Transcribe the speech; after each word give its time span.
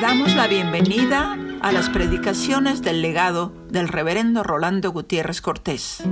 damos 0.00 0.34
la 0.34 0.46
bienvenida 0.46 1.36
a 1.60 1.72
las 1.72 1.90
predicaciones 1.90 2.80
del 2.80 3.02
legado 3.02 3.52
del 3.70 3.86
reverendo 3.86 4.42
Rolando 4.42 4.92
Gutiérrez 4.92 5.42
Cortés. 5.42 6.02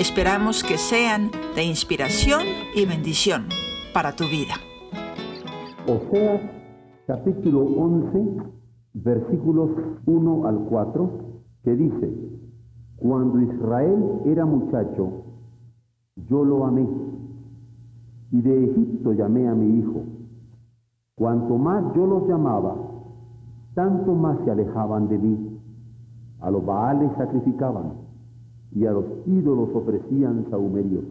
Esperamos 0.00 0.64
que 0.64 0.78
sean 0.78 1.30
de 1.54 1.62
inspiración 1.62 2.46
y 2.74 2.86
bendición 2.86 3.44
para 3.92 4.16
tu 4.16 4.24
vida. 4.24 4.54
Oseas 5.86 6.40
capítulo 7.06 7.64
11, 7.64 8.44
versículos 8.94 9.72
1 10.06 10.48
al 10.48 10.58
4, 10.60 11.10
que 11.64 11.76
dice, 11.76 12.10
Cuando 12.96 13.42
Israel 13.42 14.22
era 14.24 14.46
muchacho, 14.46 15.24
yo 16.16 16.44
lo 16.44 16.64
amé, 16.64 16.88
y 18.32 18.40
de 18.40 18.64
Egipto 18.70 19.12
llamé 19.12 19.46
a 19.48 19.54
mi 19.54 19.80
hijo. 19.80 20.02
Cuanto 21.14 21.58
más 21.58 21.84
yo 21.94 22.06
los 22.06 22.26
llamaba, 22.26 22.87
tanto 23.74 24.14
más 24.14 24.38
se 24.44 24.50
alejaban 24.50 25.08
de 25.08 25.18
mí. 25.18 25.60
A 26.40 26.50
los 26.50 26.64
baales 26.64 27.10
sacrificaban 27.16 27.92
y 28.72 28.86
a 28.86 28.92
los 28.92 29.04
ídolos 29.26 29.70
ofrecían 29.74 30.46
sahumerio. 30.50 31.02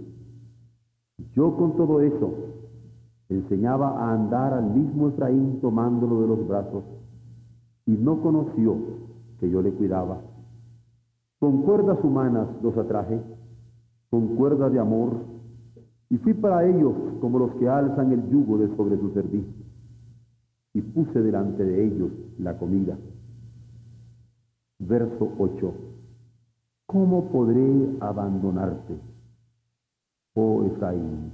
Yo 1.33 1.55
con 1.55 1.75
todo 1.75 2.01
eso 2.01 2.33
enseñaba 3.29 3.89
a 3.99 4.13
andar 4.13 4.53
al 4.53 4.71
mismo 4.71 5.09
Efraín 5.09 5.59
tomándolo 5.59 6.21
de 6.21 6.27
los 6.27 6.47
brazos 6.47 6.83
y 7.85 7.91
no 7.91 8.21
conoció 8.21 8.75
que 9.39 9.49
yo 9.49 9.61
le 9.61 9.71
cuidaba. 9.71 10.19
Con 11.39 11.63
cuerdas 11.63 11.99
humanas 12.03 12.47
los 12.61 12.77
atraje, 12.77 13.21
con 14.09 14.35
cuerdas 14.35 14.71
de 14.71 14.79
amor, 14.79 15.11
y 16.09 16.17
fui 16.17 16.33
para 16.33 16.65
ellos 16.65 16.93
como 17.19 17.39
los 17.39 17.51
que 17.55 17.67
alzan 17.67 18.11
el 18.11 18.29
yugo 18.29 18.57
de 18.57 18.75
sobre 18.75 18.97
su 18.97 19.09
servicio 19.11 19.66
puse 20.97 21.21
delante 21.21 21.63
de 21.63 21.85
ellos 21.85 22.09
la 22.39 22.57
comida. 22.57 22.97
Verso 24.79 25.31
8. 25.37 25.73
¿Cómo 26.87 27.29
podré 27.29 27.97
abandonarte, 27.99 28.97
oh 30.33 30.63
Efraín? 30.63 31.33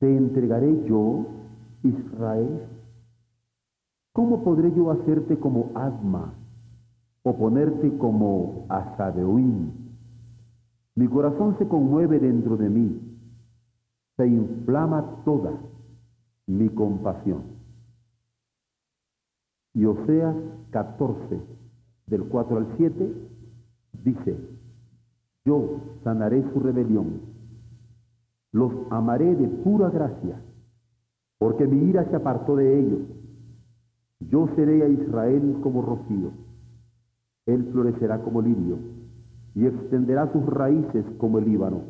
¿Te 0.00 0.16
entregaré 0.16 0.84
yo, 0.88 1.24
Israel? 1.84 2.66
¿Cómo 4.12 4.42
podré 4.42 4.74
yo 4.74 4.90
hacerte 4.90 5.38
como 5.38 5.70
Asma 5.76 6.34
o 7.22 7.36
ponerte 7.36 7.96
como 7.98 8.66
Asadeoín? 8.68 9.94
Mi 10.96 11.06
corazón 11.06 11.56
se 11.58 11.68
conmueve 11.68 12.18
dentro 12.18 12.56
de 12.56 12.68
mí, 12.68 13.00
se 14.16 14.26
inflama 14.26 15.22
toda 15.24 15.69
mi 16.50 16.68
compasión. 16.70 17.42
Y 19.72 19.84
Oseas 19.84 20.34
14, 20.70 21.40
del 22.06 22.24
4 22.24 22.56
al 22.56 22.66
7, 22.76 23.12
dice, 24.04 24.36
yo 25.44 25.80
sanaré 26.02 26.42
su 26.52 26.58
rebelión, 26.58 27.20
los 28.52 28.72
amaré 28.90 29.36
de 29.36 29.46
pura 29.46 29.90
gracia, 29.90 30.42
porque 31.38 31.66
mi 31.68 31.88
ira 31.88 32.04
se 32.10 32.16
apartó 32.16 32.56
de 32.56 32.80
ellos. 32.80 33.02
Yo 34.18 34.48
seré 34.56 34.82
a 34.82 34.88
Israel 34.88 35.58
como 35.62 35.82
rocío, 35.82 36.32
él 37.46 37.68
florecerá 37.70 38.22
como 38.22 38.42
lirio, 38.42 38.76
y 39.54 39.66
extenderá 39.66 40.32
sus 40.32 40.44
raíces 40.46 41.04
como 41.18 41.38
el 41.38 41.44
Líbano. 41.44 41.82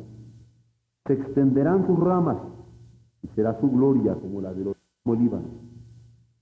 Se 1.07 1.13
extenderán 1.13 1.87
sus 1.87 1.99
ramas 1.99 2.37
y 3.23 3.27
será 3.35 3.59
su 3.59 3.69
gloria 3.69 4.15
como 4.15 4.41
la 4.41 4.53
de 4.53 4.65
los 4.65 4.75
Líbano. 5.05 5.47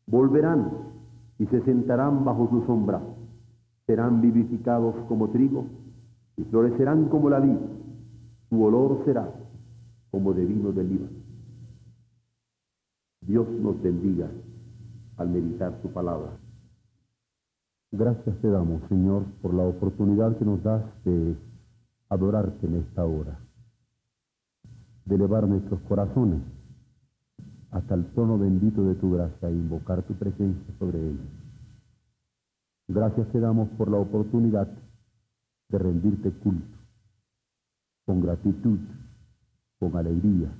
Volverán 0.05 0.69
y 1.37 1.45
se 1.47 1.61
sentarán 1.61 2.25
bajo 2.25 2.49
su 2.49 2.65
sombra, 2.65 3.01
serán 3.87 4.21
vivificados 4.21 4.95
como 5.07 5.29
trigo 5.29 5.65
y 6.37 6.43
florecerán 6.43 7.09
como 7.09 7.29
la 7.29 7.39
vid, 7.39 7.57
su 8.49 8.61
olor 8.61 9.01
será 9.05 9.31
como 10.11 10.33
de 10.33 10.45
vino 10.45 10.71
del 10.71 10.89
Líbano. 10.89 11.17
Dios 13.21 13.47
nos 13.61 13.81
bendiga 13.81 14.27
al 15.17 15.29
meditar 15.29 15.79
su 15.81 15.89
palabra. 15.89 16.31
Gracias 17.91 18.37
te 18.41 18.49
damos, 18.49 18.81
Señor, 18.89 19.23
por 19.41 19.53
la 19.53 19.63
oportunidad 19.63 20.37
que 20.37 20.45
nos 20.45 20.61
das 20.63 20.83
de 21.05 21.35
adorarte 22.09 22.67
en 22.67 22.75
esta 22.75 23.05
hora, 23.05 23.39
de 25.05 25.15
elevar 25.15 25.47
nuestros 25.47 25.79
corazones 25.81 26.41
hasta 27.71 27.93
el 27.93 28.05
trono 28.13 28.37
bendito 28.37 28.83
de 28.83 28.95
tu 28.95 29.11
gracia 29.11 29.49
e 29.49 29.53
invocar 29.53 30.01
tu 30.03 30.15
presencia 30.15 30.73
sobre 30.79 30.99
ellos. 30.99 31.27
Gracias 32.87 33.31
te 33.31 33.39
damos 33.39 33.69
por 33.77 33.91
la 33.91 33.97
oportunidad 33.97 34.67
de 35.69 35.77
rendirte 35.77 36.31
culto, 36.31 36.77
con 38.05 38.21
gratitud, 38.21 38.79
con 39.79 39.95
alegría, 39.95 40.51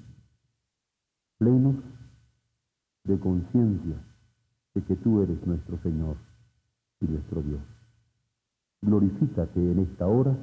plenos 1.40 1.76
de 3.06 3.20
conciencia 3.20 3.96
de 4.76 4.84
que 4.84 4.96
tú 4.98 5.24
eres 5.24 5.46
nuestro 5.48 5.82
Señor 5.82 6.16
y 7.02 7.08
nuestro 7.08 7.42
Dios. 7.42 7.62
Glorifícate 8.82 9.60
en 9.60 9.80
esta 9.80 10.06
hora, 10.06 10.38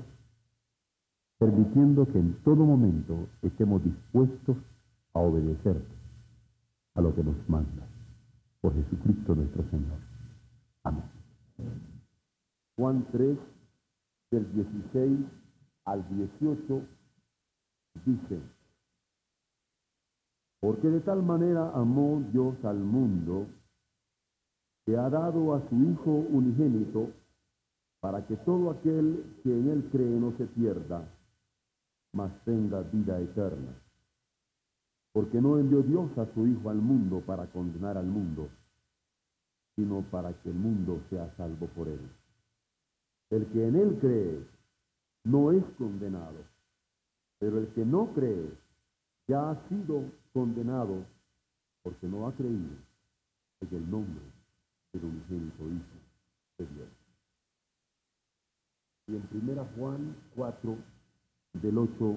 permitiendo 1.38 2.06
que 2.06 2.18
en 2.18 2.34
todo 2.42 2.64
momento 2.64 3.28
estemos 3.42 3.84
dispuestos 3.84 4.56
a 5.14 5.20
obedecerte 5.20 5.95
a 6.96 7.00
lo 7.00 7.14
que 7.14 7.22
nos 7.22 7.36
manda. 7.48 7.86
Por 8.60 8.74
Jesucristo 8.74 9.34
nuestro 9.34 9.62
Señor. 9.70 9.98
Amén. 10.82 11.04
Juan 12.76 13.06
3, 13.12 13.38
del 14.30 14.52
16 14.52 15.18
al 15.84 16.08
18, 16.08 16.82
dice, 18.04 18.40
porque 20.60 20.88
de 20.88 21.00
tal 21.00 21.22
manera 21.22 21.70
amó 21.74 22.22
Dios 22.32 22.56
al 22.64 22.78
mundo, 22.78 23.46
que 24.84 24.96
ha 24.96 25.08
dado 25.08 25.54
a 25.54 25.68
su 25.68 25.76
Hijo 25.76 26.10
unigénito, 26.10 27.10
para 28.00 28.26
que 28.26 28.36
todo 28.36 28.70
aquel 28.70 29.40
que 29.42 29.52
en 29.52 29.68
él 29.68 29.88
cree 29.90 30.20
no 30.20 30.36
se 30.36 30.46
pierda, 30.46 31.08
mas 32.12 32.32
tenga 32.44 32.82
vida 32.82 33.20
eterna 33.20 33.85
porque 35.16 35.40
no 35.40 35.58
envió 35.58 35.82
Dios 35.82 36.10
a 36.18 36.26
su 36.34 36.46
Hijo 36.46 36.68
al 36.68 36.76
mundo 36.76 37.22
para 37.22 37.46
condenar 37.46 37.96
al 37.96 38.04
mundo, 38.04 38.50
sino 39.74 40.02
para 40.10 40.34
que 40.42 40.50
el 40.50 40.56
mundo 40.56 41.00
sea 41.08 41.34
salvo 41.38 41.68
por 41.68 41.88
él. 41.88 42.00
El 43.30 43.46
que 43.46 43.66
en 43.66 43.76
él 43.76 43.96
cree 43.98 44.46
no 45.24 45.52
es 45.52 45.64
condenado, 45.78 46.44
pero 47.38 47.56
el 47.56 47.68
que 47.68 47.86
no 47.86 48.12
cree 48.12 48.52
ya 49.26 49.52
ha 49.52 49.68
sido 49.70 50.04
condenado 50.34 51.06
porque 51.82 52.06
no 52.06 52.26
ha 52.26 52.32
creído 52.32 52.76
en 53.62 53.74
el 53.74 53.90
nombre 53.90 54.22
del 54.92 55.02
unigénito 55.02 55.64
Hijo 55.64 55.98
de 56.58 56.66
Dios. 56.74 56.88
Y 59.06 59.16
en 59.16 59.50
1 59.50 59.66
Juan 59.78 60.14
4, 60.34 60.76
del 61.54 61.78
8 61.78 62.16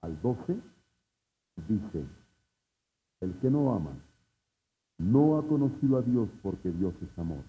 al 0.00 0.22
12, 0.22 0.56
dice, 1.68 2.21
el 3.22 3.32
que 3.38 3.48
no 3.48 3.72
ama 3.72 3.92
no 4.98 5.38
ha 5.38 5.46
conocido 5.46 5.96
a 5.96 6.02
Dios 6.02 6.28
porque 6.42 6.70
Dios 6.70 6.92
es 7.02 7.18
amor. 7.18 7.44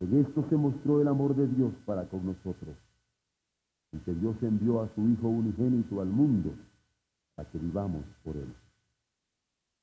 En 0.00 0.18
esto 0.18 0.44
se 0.48 0.56
mostró 0.56 1.00
el 1.00 1.08
amor 1.08 1.36
de 1.36 1.46
Dios 1.46 1.72
para 1.86 2.06
con 2.08 2.26
nosotros, 2.26 2.74
en 3.92 4.00
que 4.00 4.14
Dios 4.14 4.36
envió 4.42 4.80
a 4.82 4.88
su 4.94 5.06
Hijo 5.08 5.28
unigénito 5.28 6.00
al 6.00 6.08
mundo 6.08 6.52
para 7.34 7.48
que 7.50 7.58
vivamos 7.58 8.02
por 8.24 8.36
él. 8.36 8.52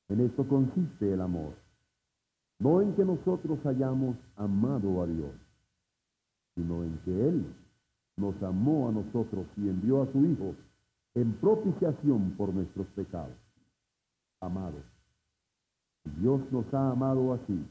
En 0.08 0.20
esto 0.20 0.46
consiste 0.46 1.12
el 1.12 1.20
amor, 1.20 1.54
no 2.58 2.82
en 2.82 2.94
que 2.94 3.04
nosotros 3.04 3.64
hayamos 3.64 4.16
amado 4.36 5.02
a 5.02 5.06
Dios, 5.06 5.32
sino 6.54 6.82
en 6.82 6.98
que 7.04 7.28
Él 7.28 7.46
nos 8.16 8.40
amó 8.42 8.88
a 8.88 8.92
nosotros 8.92 9.46
y 9.56 9.68
envió 9.68 10.02
a 10.02 10.12
su 10.12 10.24
Hijo 10.24 10.54
en 11.14 11.32
propiciación 11.34 12.32
por 12.36 12.52
nuestros 12.52 12.86
pecados 12.88 13.41
amados. 14.42 14.84
Dios 16.18 16.40
nos 16.50 16.72
ha 16.74 16.90
amado 16.90 17.32
así. 17.32 17.64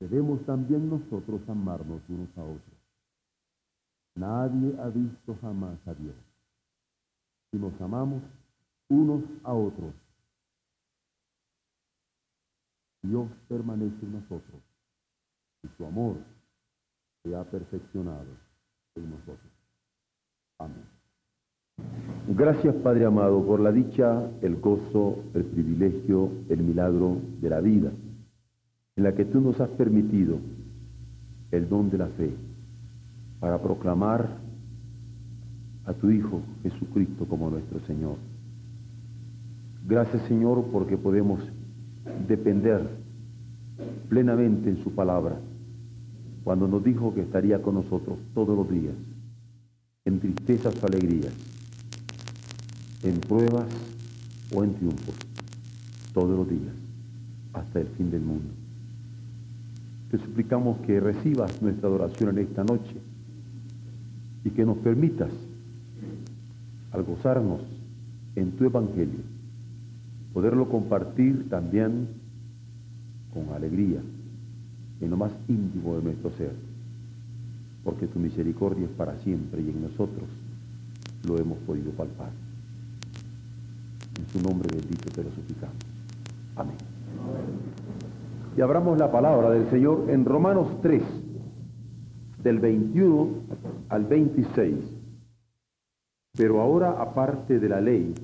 Debemos 0.00 0.44
también 0.44 0.88
nosotros 0.88 1.40
amarnos 1.48 2.02
unos 2.08 2.28
a 2.36 2.42
otros. 2.42 2.78
Nadie 4.14 4.76
ha 4.80 4.88
visto 4.88 5.36
jamás 5.40 5.78
a 5.86 5.94
Dios. 5.94 6.14
Si 7.50 7.58
nos 7.58 7.80
amamos 7.80 8.22
unos 8.88 9.22
a 9.44 9.52
otros, 9.54 9.94
Dios 13.02 13.28
permanece 13.48 14.04
en 14.04 14.12
nosotros 14.12 14.60
y 15.62 15.68
su 15.76 15.86
amor 15.86 16.16
se 17.22 17.34
ha 17.34 17.44
perfeccionado 17.44 18.36
en 18.96 19.10
nosotros. 19.10 19.52
Amén. 20.58 20.97
Gracias 22.36 22.74
Padre 22.76 23.06
amado 23.06 23.42
por 23.44 23.60
la 23.60 23.72
dicha, 23.72 24.28
el 24.42 24.56
gozo, 24.56 25.16
el 25.34 25.44
privilegio, 25.44 26.30
el 26.48 26.58
milagro 26.58 27.16
de 27.40 27.48
la 27.48 27.60
vida. 27.60 27.90
en 28.96 29.04
la 29.04 29.14
que 29.14 29.24
tú 29.24 29.40
nos 29.40 29.60
has 29.60 29.70
permitido 29.70 30.38
el 31.52 31.68
don 31.68 31.88
de 31.88 31.98
la 31.98 32.08
fe 32.08 32.30
para 33.38 33.62
proclamar 33.62 34.28
a 35.86 35.92
tu 35.94 36.10
Hijo 36.10 36.42
Jesucristo 36.64 37.24
como 37.24 37.48
nuestro 37.48 37.78
Señor. 37.86 38.16
Gracias 39.86 40.22
Señor 40.22 40.64
porque 40.72 40.96
podemos 40.96 41.40
depender 42.26 42.88
plenamente 44.08 44.68
en 44.68 44.82
su 44.82 44.90
palabra 44.90 45.36
cuando 46.42 46.66
nos 46.66 46.82
dijo 46.82 47.14
que 47.14 47.22
estaría 47.22 47.62
con 47.62 47.76
nosotros 47.76 48.18
todos 48.34 48.56
los 48.56 48.68
días, 48.68 48.94
en 50.04 50.18
tristezas 50.18 50.74
o 50.82 50.86
alegrías, 50.86 51.32
en 53.02 53.20
pruebas 53.20 53.68
o 54.54 54.64
en 54.64 54.74
triunfos, 54.74 55.14
todos 56.12 56.36
los 56.36 56.48
días, 56.48 56.74
hasta 57.52 57.80
el 57.80 57.86
fin 57.88 58.10
del 58.10 58.22
mundo. 58.22 58.48
Te 60.10 60.18
suplicamos 60.18 60.78
que 60.78 61.00
recibas 61.00 61.60
nuestra 61.60 61.88
adoración 61.88 62.30
en 62.30 62.38
esta 62.44 62.64
noche 62.64 62.96
y 64.44 64.50
que 64.50 64.64
nos 64.64 64.78
permitas, 64.78 65.30
al 66.92 67.02
gozarnos 67.04 67.60
en 68.34 68.52
tu 68.52 68.64
Evangelio, 68.64 69.20
poderlo 70.32 70.68
compartir 70.68 71.48
también 71.50 72.08
con 73.32 73.54
alegría 73.54 74.00
en 75.00 75.10
lo 75.10 75.16
más 75.16 75.32
íntimo 75.46 75.96
de 75.96 76.02
nuestro 76.02 76.32
ser, 76.32 76.52
porque 77.84 78.06
tu 78.06 78.18
misericordia 78.18 78.86
es 78.86 78.92
para 78.92 79.18
siempre 79.18 79.62
y 79.62 79.68
en 79.68 79.82
nosotros 79.82 80.28
lo 81.26 81.38
hemos 81.38 81.58
podido 81.58 81.90
palpar. 81.92 82.47
En 84.18 84.26
su 84.28 84.42
nombre 84.42 84.68
bendito 84.76 85.10
te 85.10 85.22
lo. 85.22 85.30
Amén. 86.56 86.76
Y 88.56 88.60
abramos 88.60 88.98
la 88.98 89.12
palabra 89.12 89.50
del 89.50 89.70
Señor 89.70 90.06
en 90.10 90.24
Romanos 90.24 90.80
3, 90.82 91.02
del 92.42 92.58
21 92.58 93.28
al 93.88 94.04
26. 94.04 94.74
Pero 96.36 96.60
ahora, 96.60 97.00
aparte 97.00 97.60
de 97.60 97.68
la 97.68 97.80
ley, 97.80 98.14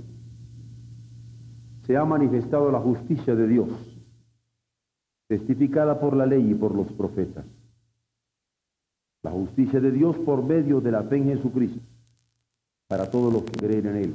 se 1.87 1.97
ha 1.97 2.05
manifestado 2.05 2.73
la 2.73 2.81
justicia 2.81 3.37
de 3.37 3.47
Dios, 3.47 3.69
testificada 5.29 6.01
por 6.01 6.17
la 6.17 6.27
ley 6.27 6.51
y 6.51 6.55
por 6.55 6.75
los 6.75 6.91
profetas. 6.93 7.45
La 9.23 9.31
justicia 9.31 9.81
de 9.81 9.93
Dios 9.93 10.17
por 10.19 10.43
medio 10.43 10.81
de 10.81 10.91
la 10.91 11.03
fe 11.05 11.17
en 11.17 11.27
Jesucristo, 11.27 11.81
para 12.89 13.11
todos 13.11 13.33
los 13.33 13.45
que 13.45 13.53
creen 13.53 13.87
en 13.87 13.97
Él. 13.97 14.15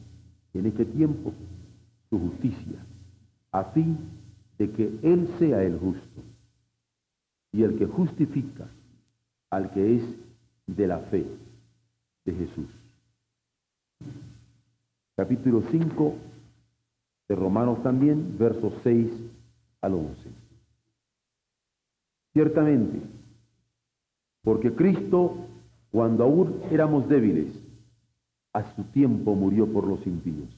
en 0.53 0.65
este 0.65 0.85
tiempo 0.85 1.33
su 2.09 2.19
justicia, 2.19 2.85
a 3.51 3.63
fin 3.65 3.97
de 4.57 4.71
que 4.71 4.99
Él 5.01 5.29
sea 5.39 5.63
el 5.63 5.77
justo 5.79 6.21
y 7.53 7.63
el 7.63 7.77
que 7.77 7.85
justifica 7.85 8.67
al 9.49 9.71
que 9.71 9.95
es 9.95 10.03
de 10.67 10.87
la 10.87 10.99
fe 10.99 11.25
de 12.25 12.33
Jesús. 12.33 12.67
Capítulo 15.15 15.63
5 15.69 16.15
de 17.27 17.35
Romanos 17.35 17.83
también, 17.83 18.37
versos 18.37 18.73
6 18.83 19.11
al 19.81 19.93
11. 19.93 20.29
Ciertamente, 22.33 23.01
porque 24.43 24.73
Cristo, 24.73 25.35
cuando 25.91 26.23
aún 26.23 26.61
éramos 26.71 27.07
débiles, 27.09 27.60
a 28.53 28.75
su 28.75 28.83
tiempo 28.85 29.35
murió 29.35 29.71
por 29.71 29.87
los 29.87 30.05
impíos. 30.05 30.49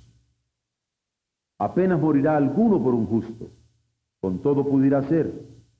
Apenas 1.60 2.00
morirá 2.00 2.38
alguno 2.38 2.82
por 2.82 2.94
un 2.94 3.06
justo, 3.06 3.48
con 4.20 4.40
todo 4.40 4.66
pudiera 4.68 5.02
ser 5.08 5.32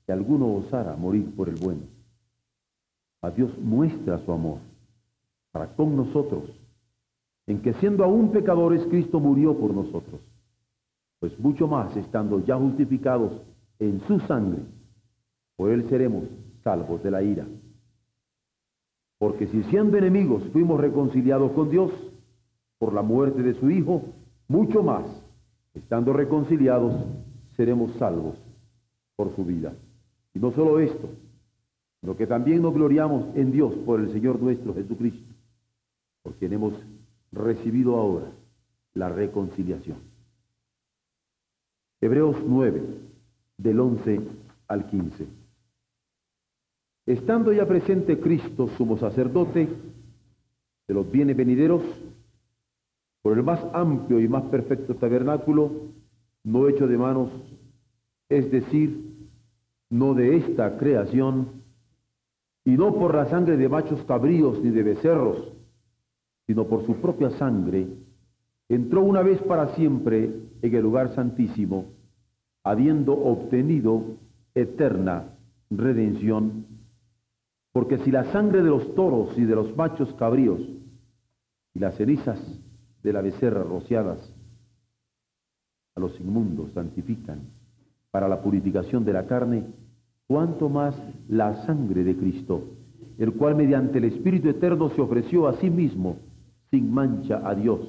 que 0.06 0.12
alguno 0.12 0.54
osara 0.54 0.96
morir 0.96 1.34
por 1.34 1.48
el 1.48 1.56
bueno. 1.56 1.82
A 3.22 3.30
Dios 3.30 3.50
muestra 3.58 4.18
su 4.18 4.32
amor 4.32 4.58
para 5.50 5.74
con 5.74 5.96
nosotros, 5.96 6.50
en 7.46 7.60
que 7.62 7.74
siendo 7.74 8.04
aún 8.04 8.30
pecadores, 8.30 8.84
Cristo 8.86 9.20
murió 9.20 9.58
por 9.58 9.74
nosotros 9.74 10.20
pues 11.24 11.40
mucho 11.40 11.66
más 11.66 11.96
estando 11.96 12.44
ya 12.44 12.54
justificados 12.54 13.32
en 13.78 13.98
su 14.06 14.20
sangre, 14.20 14.58
por 15.56 15.70
él 15.70 15.88
seremos 15.88 16.24
salvos 16.62 17.02
de 17.02 17.10
la 17.10 17.22
ira. 17.22 17.46
Porque 19.24 19.46
si 19.46 19.62
siendo 19.70 19.96
enemigos 19.96 20.42
fuimos 20.52 20.78
reconciliados 20.78 21.50
con 21.52 21.70
Dios 21.70 21.90
por 22.78 22.92
la 22.92 23.00
muerte 23.00 23.42
de 23.42 23.54
su 23.54 23.70
Hijo, 23.70 24.02
mucho 24.48 24.82
más, 24.82 25.06
estando 25.72 26.12
reconciliados, 26.12 26.94
seremos 27.56 27.94
salvos 27.94 28.36
por 29.16 29.34
su 29.34 29.42
vida. 29.46 29.72
Y 30.34 30.38
no 30.40 30.52
solo 30.52 30.78
esto, 30.78 31.08
sino 32.02 32.14
que 32.18 32.26
también 32.26 32.60
nos 32.60 32.74
gloriamos 32.74 33.34
en 33.34 33.50
Dios 33.50 33.72
por 33.86 33.98
el 33.98 34.12
Señor 34.12 34.42
nuestro 34.42 34.74
Jesucristo, 34.74 35.32
por 36.22 36.34
quien 36.34 36.52
hemos 36.52 36.74
recibido 37.32 37.96
ahora 37.96 38.30
la 38.92 39.08
reconciliación. 39.08 39.96
Hebreos 42.02 42.36
9, 42.46 42.82
del 43.56 43.80
11 43.80 44.20
al 44.68 44.86
15. 44.86 45.43
Estando 47.06 47.52
ya 47.52 47.66
presente 47.66 48.18
Cristo, 48.18 48.68
sumo 48.76 48.96
sacerdote 48.96 49.68
de 50.88 50.94
los 50.94 51.10
bienes 51.10 51.36
venideros, 51.36 51.82
por 53.22 53.36
el 53.36 53.42
más 53.42 53.60
amplio 53.72 54.20
y 54.20 54.28
más 54.28 54.44
perfecto 54.44 54.94
tabernáculo, 54.94 55.70
no 56.44 56.68
hecho 56.68 56.86
de 56.86 56.98
manos, 56.98 57.30
es 58.28 58.50
decir, 58.50 59.12
no 59.90 60.14
de 60.14 60.36
esta 60.36 60.76
creación, 60.78 61.62
y 62.64 62.72
no 62.72 62.94
por 62.94 63.14
la 63.14 63.26
sangre 63.28 63.56
de 63.56 63.68
machos 63.68 64.02
cabríos 64.04 64.62
ni 64.62 64.70
de 64.70 64.82
becerros, 64.82 65.52
sino 66.46 66.66
por 66.66 66.86
su 66.86 66.96
propia 66.96 67.30
sangre, 67.30 67.86
entró 68.68 69.02
una 69.02 69.22
vez 69.22 69.40
para 69.42 69.74
siempre 69.74 70.30
en 70.62 70.74
el 70.74 70.82
lugar 70.82 71.14
santísimo, 71.14 71.86
habiendo 72.62 73.12
obtenido 73.12 74.02
eterna 74.54 75.36
redención, 75.70 76.66
porque 77.74 77.98
si 77.98 78.12
la 78.12 78.30
sangre 78.30 78.62
de 78.62 78.68
los 78.68 78.94
toros 78.94 79.36
y 79.36 79.42
de 79.42 79.56
los 79.56 79.76
machos 79.76 80.14
cabríos 80.14 80.60
y 81.74 81.80
las 81.80 81.96
cenizas 81.96 82.40
de 83.02 83.12
la 83.12 83.20
becerra 83.20 83.64
rociadas 83.64 84.32
a 85.96 86.00
los 86.00 86.18
inmundos 86.20 86.70
santifican 86.72 87.40
para 88.12 88.28
la 88.28 88.40
purificación 88.40 89.04
de 89.04 89.12
la 89.12 89.26
carne, 89.26 89.64
cuanto 90.28 90.68
más 90.68 90.96
la 91.28 91.66
sangre 91.66 92.04
de 92.04 92.16
Cristo, 92.16 92.62
el 93.18 93.32
cual 93.32 93.56
mediante 93.56 93.98
el 93.98 94.04
Espíritu 94.04 94.48
Eterno 94.50 94.90
se 94.90 95.00
ofreció 95.00 95.48
a 95.48 95.54
sí 95.54 95.68
mismo 95.68 96.18
sin 96.70 96.94
mancha 96.94 97.42
a 97.44 97.56
Dios, 97.56 97.80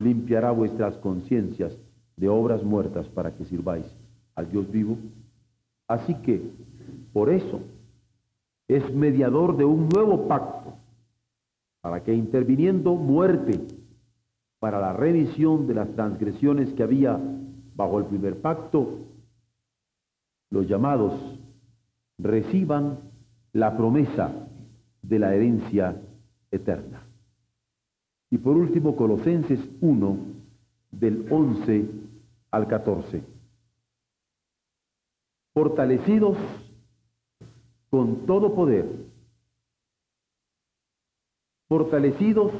limpiará 0.00 0.50
vuestras 0.50 0.98
conciencias 0.98 1.74
de 2.18 2.28
obras 2.28 2.62
muertas 2.62 3.08
para 3.08 3.34
que 3.34 3.46
sirváis 3.46 3.86
al 4.34 4.50
Dios 4.50 4.70
vivo. 4.70 4.98
Así 5.88 6.14
que, 6.16 6.42
por 7.14 7.30
eso, 7.30 7.60
es 8.68 8.94
mediador 8.94 9.56
de 9.56 9.64
un 9.64 9.88
nuevo 9.88 10.26
pacto, 10.26 10.74
para 11.80 12.02
que 12.02 12.14
interviniendo 12.14 12.94
muerte. 12.94 13.60
Para 14.58 14.80
la 14.80 14.94
revisión 14.94 15.66
de 15.66 15.74
las 15.74 15.90
transgresiones 15.94 16.72
que 16.72 16.82
había 16.82 17.20
bajo 17.74 17.98
el 17.98 18.06
primer 18.06 18.40
pacto, 18.40 19.00
los 20.50 20.66
llamados 20.66 21.12
reciban 22.18 22.98
la 23.52 23.76
promesa 23.76 24.32
de 25.02 25.18
la 25.18 25.34
herencia 25.34 26.00
eterna. 26.50 27.02
Y 28.30 28.38
por 28.38 28.56
último, 28.56 28.96
Colosenses 28.96 29.60
1, 29.82 30.16
del 30.92 31.26
11 31.30 31.84
al 32.50 32.66
14 32.66 33.34
fortalecidos 35.54 36.36
con 37.94 38.26
todo 38.26 38.52
poder, 38.56 38.90
fortalecidos 41.68 42.50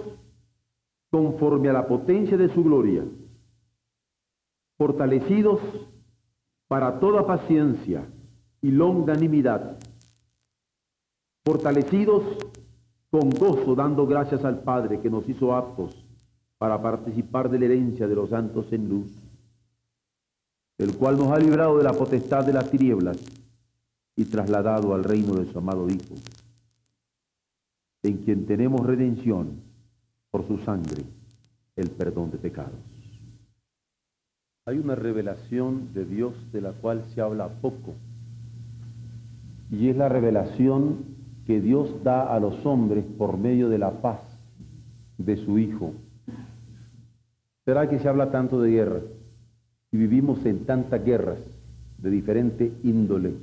conforme 1.10 1.70
a 1.70 1.72
la 1.72 1.88
potencia 1.88 2.36
de 2.36 2.48
su 2.54 2.62
gloria, 2.62 3.02
fortalecidos 4.78 5.58
para 6.68 7.00
toda 7.00 7.26
paciencia 7.26 8.06
y 8.62 8.70
longanimidad, 8.70 9.76
fortalecidos 11.44 12.22
con 13.10 13.30
gozo, 13.30 13.74
dando 13.74 14.06
gracias 14.06 14.44
al 14.44 14.60
Padre 14.60 15.00
que 15.00 15.10
nos 15.10 15.28
hizo 15.28 15.52
aptos 15.52 16.06
para 16.58 16.80
participar 16.80 17.50
de 17.50 17.58
la 17.58 17.64
herencia 17.64 18.06
de 18.06 18.14
los 18.14 18.30
santos 18.30 18.72
en 18.72 18.88
luz, 18.88 19.12
el 20.78 20.96
cual 20.96 21.18
nos 21.18 21.32
ha 21.32 21.38
librado 21.38 21.78
de 21.78 21.82
la 21.82 21.92
potestad 21.92 22.46
de 22.46 22.52
las 22.52 22.70
tinieblas 22.70 23.43
y 24.16 24.25
trasladado 24.26 24.94
al 24.94 25.04
reino 25.04 25.35
de 25.35 25.50
su 25.50 25.59
amado 25.59 25.88
Hijo, 25.88 26.14
en 28.02 28.18
quien 28.18 28.47
tenemos 28.47 28.87
redención 28.87 29.61
por 30.30 30.47
su 30.47 30.59
sangre, 30.59 31.02
el 31.76 31.90
perdón 31.90 32.30
de 32.30 32.38
pecados. 32.38 32.78
Hay 34.66 34.78
una 34.78 34.94
revelación 34.94 35.92
de 35.92 36.04
Dios 36.04 36.35
de 36.52 36.61
la 36.61 36.73
cual 36.73 37.04
se 37.14 37.21
habla 37.21 37.49
poco, 37.49 37.94
y 39.71 39.88
es 39.88 39.97
la 39.97 40.09
revelación 40.09 41.04
que 41.47 41.61
Dios 41.61 42.02
da 42.02 42.35
a 42.35 42.40
los 42.40 42.64
hombres 42.64 43.04
por 43.18 43.37
medio 43.37 43.68
de 43.68 43.78
la 43.78 44.00
paz 44.00 44.21
de 45.18 45.37
su 45.37 45.59
Hijo. 45.59 45.92
¿Será 47.64 47.88
que 47.88 47.99
se 47.99 48.09
habla 48.09 48.30
tanto 48.30 48.61
de 48.61 48.71
guerra 48.71 49.00
y 49.90 49.97
vivimos 49.97 50.44
en 50.47 50.64
tantas 50.64 51.04
guerras 51.04 51.38
de 51.99 52.11
diferente 52.11 52.73
índole 52.83 53.35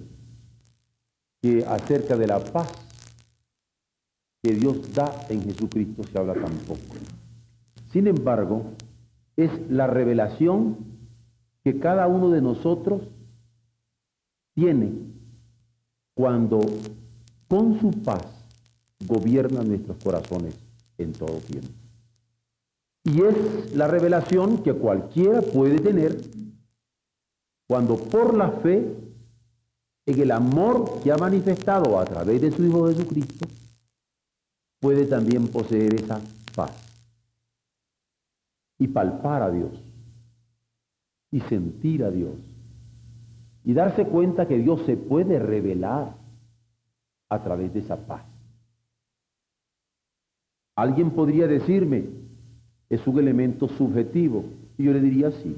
que 1.41 1.65
acerca 1.65 2.15
de 2.15 2.27
la 2.27 2.39
paz 2.39 2.71
que 4.43 4.53
Dios 4.53 4.93
da 4.93 5.25
en 5.29 5.43
Jesucristo 5.43 6.03
se 6.03 6.17
habla 6.17 6.33
tan 6.33 6.53
poco? 6.59 6.95
Sin 7.91 8.07
embargo, 8.07 8.71
es 9.35 9.51
la 9.69 9.87
revelación 9.87 10.77
que 11.63 11.79
cada 11.79 12.07
uno 12.07 12.29
de 12.29 12.41
nosotros 12.41 13.03
tiene 14.53 14.93
cuando 16.15 16.59
con 17.47 17.79
su 17.79 17.91
paz 18.03 18.25
gobierna 19.05 19.63
nuestros 19.63 19.97
corazones 20.03 20.57
en 20.97 21.11
todo 21.13 21.37
tiempo. 21.39 21.69
Y 23.03 23.21
es 23.23 23.75
la 23.75 23.87
revelación 23.87 24.63
que 24.63 24.73
cualquiera 24.73 25.41
puede 25.41 25.79
tener 25.79 26.21
cuando 27.67 27.95
por 27.95 28.35
la 28.37 28.51
fe 28.51 28.95
en 30.05 30.19
el 30.19 30.31
amor 30.31 31.01
que 31.01 31.11
ha 31.11 31.17
manifestado 31.17 31.99
a 31.99 32.05
través 32.05 32.41
de 32.41 32.51
su 32.51 32.63
Hijo 32.65 32.87
Jesucristo, 32.87 33.47
puede 34.79 35.05
también 35.05 35.47
poseer 35.47 35.93
esa 35.95 36.19
paz 36.55 36.71
y 38.79 38.87
palpar 38.87 39.43
a 39.43 39.51
Dios 39.51 39.71
y 41.31 41.39
sentir 41.41 42.03
a 42.03 42.09
Dios 42.09 42.35
y 43.63 43.73
darse 43.73 44.05
cuenta 44.05 44.47
que 44.47 44.57
Dios 44.57 44.81
se 44.85 44.97
puede 44.97 45.37
revelar 45.37 46.15
a 47.29 47.43
través 47.43 47.73
de 47.73 47.79
esa 47.79 47.95
paz. 47.95 48.23
Alguien 50.75 51.11
podría 51.11 51.47
decirme, 51.47 52.05
es 52.89 53.05
un 53.07 53.19
elemento 53.19 53.67
subjetivo. 53.67 54.43
Y 54.77 54.83
yo 54.83 54.93
le 54.93 54.99
diría 54.99 55.31
sí, 55.31 55.55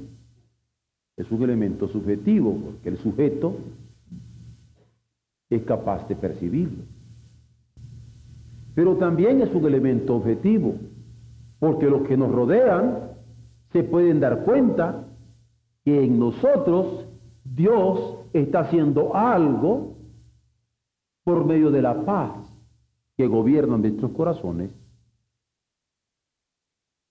es 1.16 1.30
un 1.30 1.42
elemento 1.42 1.88
subjetivo, 1.88 2.56
porque 2.56 2.90
el 2.90 2.98
sujeto 2.98 3.56
es 5.50 5.62
capaz 5.62 6.06
de 6.08 6.16
percibirlo. 6.16 6.84
Pero 8.74 8.96
también 8.96 9.40
es 9.40 9.54
un 9.54 9.64
elemento 9.66 10.16
objetivo, 10.16 10.74
porque 11.58 11.86
los 11.86 12.06
que 12.06 12.16
nos 12.16 12.32
rodean 12.32 13.12
se 13.72 13.84
pueden 13.84 14.20
dar 14.20 14.44
cuenta 14.44 15.04
que 15.84 16.04
en 16.04 16.18
nosotros 16.18 17.06
Dios 17.44 18.18
está 18.32 18.60
haciendo 18.60 19.14
algo 19.14 19.96
por 21.22 21.44
medio 21.44 21.70
de 21.70 21.82
la 21.82 22.04
paz 22.04 22.32
que 23.16 23.26
gobierna 23.26 23.76
nuestros 23.76 24.10
corazones 24.12 24.70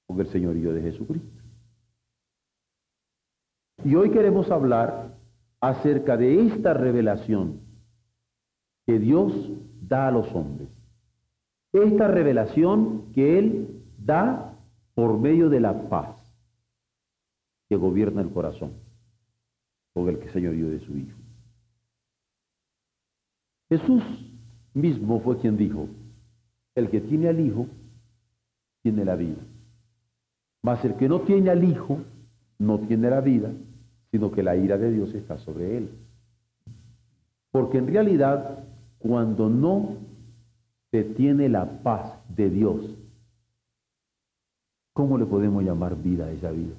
con 0.06 0.20
el 0.20 0.28
señorío 0.28 0.74
de 0.74 0.82
Jesucristo. 0.82 1.42
Y 3.86 3.96
hoy 3.96 4.12
queremos 4.12 4.52
hablar 4.52 5.18
acerca 5.60 6.18
de 6.18 6.48
esta 6.48 6.74
revelación 6.74 7.63
que 8.86 9.00
Dios 9.00 9.34
da 9.82 10.08
a 10.08 10.12
los 10.12 10.34
hombres. 10.34 10.70
Esta 11.72 12.08
revelación 12.08 13.12
que 13.14 13.40
Él 13.40 13.84
da 13.98 14.58
por 14.94 15.18
medio 15.20 15.50
de 15.50 15.60
la 15.60 15.90
paz 15.90 16.16
que 17.70 17.76
gobierna 17.76 18.22
el 18.22 18.30
corazón 18.30 18.74
con 19.94 20.10
el 20.10 20.20
que 20.20 20.30
señorío 20.30 20.70
de 20.70 20.80
su 20.80 20.96
Hijo. 20.98 21.18
Jesús 23.70 24.04
mismo 24.74 25.20
fue 25.22 25.38
quien 25.40 25.58
dijo, 25.58 25.88
el 26.76 26.90
que 26.90 27.02
tiene 27.02 27.30
al 27.30 27.40
Hijo, 27.40 27.68
tiene 28.82 29.06
la 29.06 29.16
vida. 29.16 29.42
Mas 30.62 30.84
el 30.86 30.96
que 30.96 31.08
no 31.08 31.22
tiene 31.22 31.50
al 31.50 31.64
Hijo, 31.64 32.00
no 32.60 32.80
tiene 32.80 33.10
la 33.10 33.22
vida, 33.22 33.52
sino 34.12 34.32
que 34.32 34.44
la 34.44 34.56
ira 34.56 34.78
de 34.78 34.92
Dios 34.92 35.14
está 35.14 35.38
sobre 35.40 35.78
él. 35.78 35.90
Porque 37.52 37.78
en 37.78 37.88
realidad, 37.88 38.64
cuando 39.04 39.50
no 39.50 39.98
se 40.90 41.04
tiene 41.04 41.48
la 41.50 41.84
paz 41.84 42.20
de 42.36 42.50
Dios, 42.50 42.82
¿cómo 44.94 45.20
le 45.20 45.26
podemos 45.26 45.64
llamar 45.64 46.02
vida 46.02 46.26
a 46.26 46.32
esa 46.32 46.50
vida? 46.50 46.74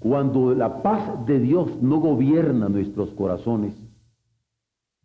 Cuando 0.00 0.54
la 0.54 0.82
paz 0.82 1.24
de 1.26 1.38
Dios 1.38 1.80
no 1.80 2.00
gobierna 2.00 2.68
nuestros 2.68 3.10
corazones, 3.10 3.74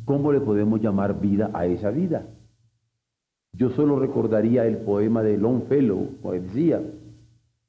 ¿Cómo 0.05 0.31
le 0.31 0.39
podemos 0.39 0.81
llamar 0.81 1.19
vida 1.19 1.49
a 1.53 1.65
esa 1.65 1.89
vida? 1.89 2.27
Yo 3.53 3.71
solo 3.71 3.97
recordaría 3.97 4.65
el 4.65 4.77
poema 4.77 5.23
de 5.23 5.37
Longfellow, 5.37 6.21
que 6.21 6.39
decía, 6.41 6.81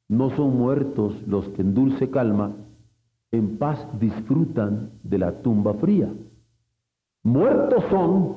no 0.09 0.31
son 0.37 0.57
muertos 0.57 1.15
los 1.27 1.49
que 1.51 1.63
en 1.63 1.75
dulce 1.75 2.11
calma 2.11 2.53
en 3.33 3.59
paz 3.59 3.87
disfrutan 3.99 4.91
de 5.03 5.19
la 5.19 5.43
tumba 5.43 5.75
fría. 5.75 6.09
Muertos 7.27 7.83
son 7.91 8.37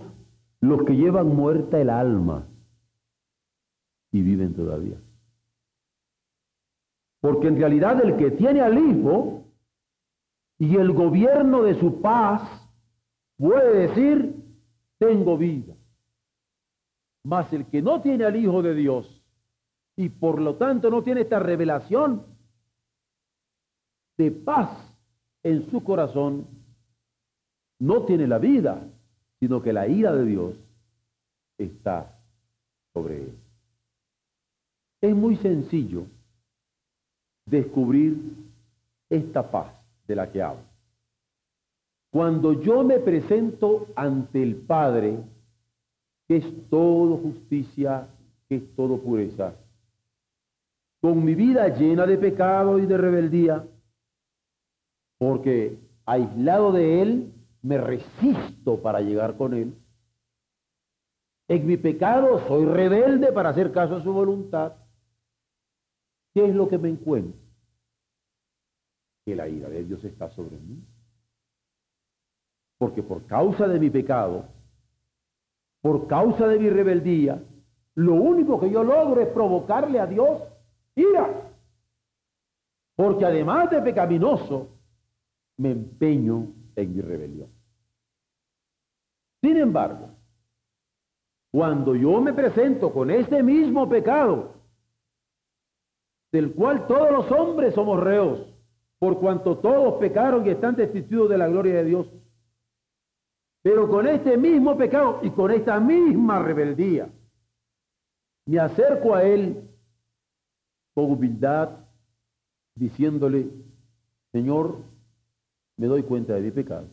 los 0.62 0.84
que 0.84 0.96
llevan 0.96 1.27
muerta 1.27 1.79
el 1.79 1.91
alma 1.91 2.48
y 4.12 4.24
viven 4.24 4.55
todavía. 4.55 5.00
Porque 7.22 7.50
en 7.50 7.58
realidad 7.58 8.03
el 8.03 8.17
que 8.17 8.31
tiene 8.31 8.62
al 8.62 8.79
Hijo 8.79 9.43
y 10.58 10.75
el 10.75 10.91
gobierno 10.91 11.62
de 11.62 11.79
su 11.79 12.01
paz 12.01 12.41
puede 13.38 13.89
decir, 13.89 14.43
tengo 14.98 15.38
vida. 15.38 15.75
Mas 17.24 17.53
el 17.53 17.67
que 17.67 17.84
no 17.84 18.01
tiene 18.01 18.25
al 18.25 18.38
Hijo 18.38 18.63
de 18.63 18.74
Dios 18.74 19.24
y 19.98 20.10
por 20.10 20.41
lo 20.41 20.55
tanto 20.55 20.89
no 20.89 21.03
tiene 21.03 21.22
esta 21.22 21.38
revelación 21.38 22.25
de 24.17 24.31
paz 24.31 24.72
en 25.43 25.69
su 25.69 25.84
corazón, 25.84 26.58
no 27.79 28.03
tiene 28.03 28.27
la 28.27 28.38
vida, 28.38 28.81
sino 29.39 29.62
que 29.62 29.74
la 29.74 29.88
ira 29.88 30.13
de 30.13 30.25
Dios 30.25 30.53
está 31.57 32.19
sobre 32.93 33.24
él. 33.24 33.33
Es 35.01 35.15
muy 35.15 35.38
sencillo 35.38 36.05
descubrir 37.45 38.17
esta 39.09 39.50
paz 39.50 39.74
de 40.07 40.15
la 40.15 40.29
que 40.31 40.41
hablo. 40.41 40.63
Cuando 42.12 42.62
yo 42.62 42.83
me 42.83 43.00
presento 43.00 43.88
ante 43.95 44.41
el 44.41 44.55
Padre, 44.55 45.19
que 46.27 46.38
es 46.38 46.69
todo 46.69 47.17
justicia, 47.17 48.07
que 48.48 48.55
es 48.57 48.75
todo 48.75 49.00
pureza, 49.00 49.53
con 51.01 51.24
mi 51.24 51.33
vida 51.33 51.69
llena 51.69 52.05
de 52.05 52.17
pecado 52.17 52.77
y 52.79 52.86
de 52.86 52.98
rebeldía, 52.98 53.65
porque 55.17 55.77
aislado 56.05 56.71
de 56.71 57.01
Él 57.01 57.33
me 57.61 57.77
resisto 57.77 58.81
para 58.81 59.01
llegar 59.01 59.37
con 59.37 59.53
Él. 59.53 59.73
En 61.47 61.65
mi 61.65 61.77
pecado 61.77 62.47
soy 62.47 62.65
rebelde 62.65 63.31
para 63.31 63.49
hacer 63.49 63.71
caso 63.71 63.95
a 63.95 64.03
su 64.03 64.13
voluntad. 64.13 64.73
¿Qué 66.33 66.45
es 66.45 66.55
lo 66.55 66.69
que 66.69 66.77
me 66.77 66.89
encuentro? 66.89 67.39
Que 69.25 69.35
la 69.35 69.47
ira 69.47 69.67
de 69.67 69.83
Dios 69.83 70.03
está 70.03 70.29
sobre 70.29 70.57
mí. 70.57 70.79
Porque 72.77 73.01
por 73.03 73.25
causa 73.25 73.67
de 73.67 73.79
mi 73.79 73.89
pecado, 73.89 74.45
por 75.81 76.07
causa 76.07 76.47
de 76.47 76.59
mi 76.59 76.69
rebeldía, 76.69 77.41
lo 77.95 78.13
único 78.13 78.59
que 78.59 78.69
yo 78.69 78.83
logro 78.83 79.19
es 79.19 79.27
provocarle 79.29 79.99
a 79.99 80.05
Dios 80.05 80.43
ira. 80.95 81.51
Porque 82.95 83.25
además 83.25 83.71
de 83.71 83.81
pecaminoso, 83.81 84.69
me 85.57 85.71
empeño 85.71 86.58
en 86.81 86.95
mi 86.95 87.01
rebelión. 87.01 87.50
Sin 89.41 89.57
embargo, 89.57 90.09
cuando 91.51 91.95
yo 91.95 92.21
me 92.21 92.33
presento 92.33 92.91
con 92.93 93.09
este 93.09 93.41
mismo 93.41 93.89
pecado, 93.89 94.53
del 96.31 96.53
cual 96.53 96.86
todos 96.88 97.12
los 97.12 97.31
hombres 97.31 97.74
somos 97.74 98.00
reos, 98.00 98.53
por 99.00 99.19
cuanto 99.19 99.57
todos 99.57 99.95
pecaron 100.00 100.45
y 100.45 100.50
están 100.50 100.75
destituidos 100.75 101.29
de 101.29 101.38
la 101.38 101.48
gloria 101.48 101.75
de 101.75 101.86
Dios, 101.86 102.07
Pero 103.62 103.89
con 103.89 104.07
este 104.07 104.38
mismo 104.38 104.77
pecado 104.77 105.19
y 105.21 105.31
con 105.31 105.51
esta 105.51 105.81
misma 105.81 106.39
rebeldía, 106.39 107.09
me 108.45 108.57
acerco 108.57 109.13
a 109.13 109.24
Él 109.24 109.69
con 110.93 111.12
humildad, 111.12 111.69
diciéndole, 112.74 113.50
Señor, 114.31 114.77
me 115.79 115.88
doy 115.88 116.03
cuenta 116.03 116.33
de 116.33 116.41
mi 116.41 116.51
pecado, 116.51 116.88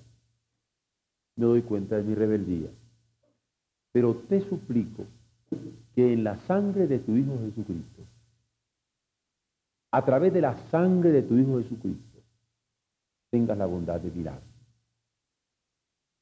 me 1.34 1.44
doy 1.44 1.62
cuenta 1.62 1.96
de 1.96 2.04
mi 2.04 2.14
rebeldía, 2.14 2.68
pero 3.90 4.14
te 4.28 4.40
suplico 4.48 5.04
que 5.92 6.12
en 6.12 6.22
la 6.22 6.38
sangre 6.46 6.86
de 6.86 7.00
tu 7.00 7.16
Hijo 7.16 7.36
Jesucristo, 7.36 8.02
a 9.90 10.04
través 10.04 10.32
de 10.32 10.40
la 10.40 10.56
sangre 10.70 11.10
de 11.10 11.22
tu 11.22 11.36
Hijo 11.36 11.58
Jesucristo, 11.58 12.20
tengas 13.30 13.58
la 13.58 13.66
bondad 13.66 14.00
de 14.00 14.10
mirar. 14.12 14.40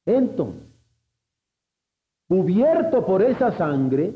Entonces, 0.06 0.62
cubierto 2.26 3.04
por 3.04 3.21
esa 3.21 3.52
sangre, 3.59 4.14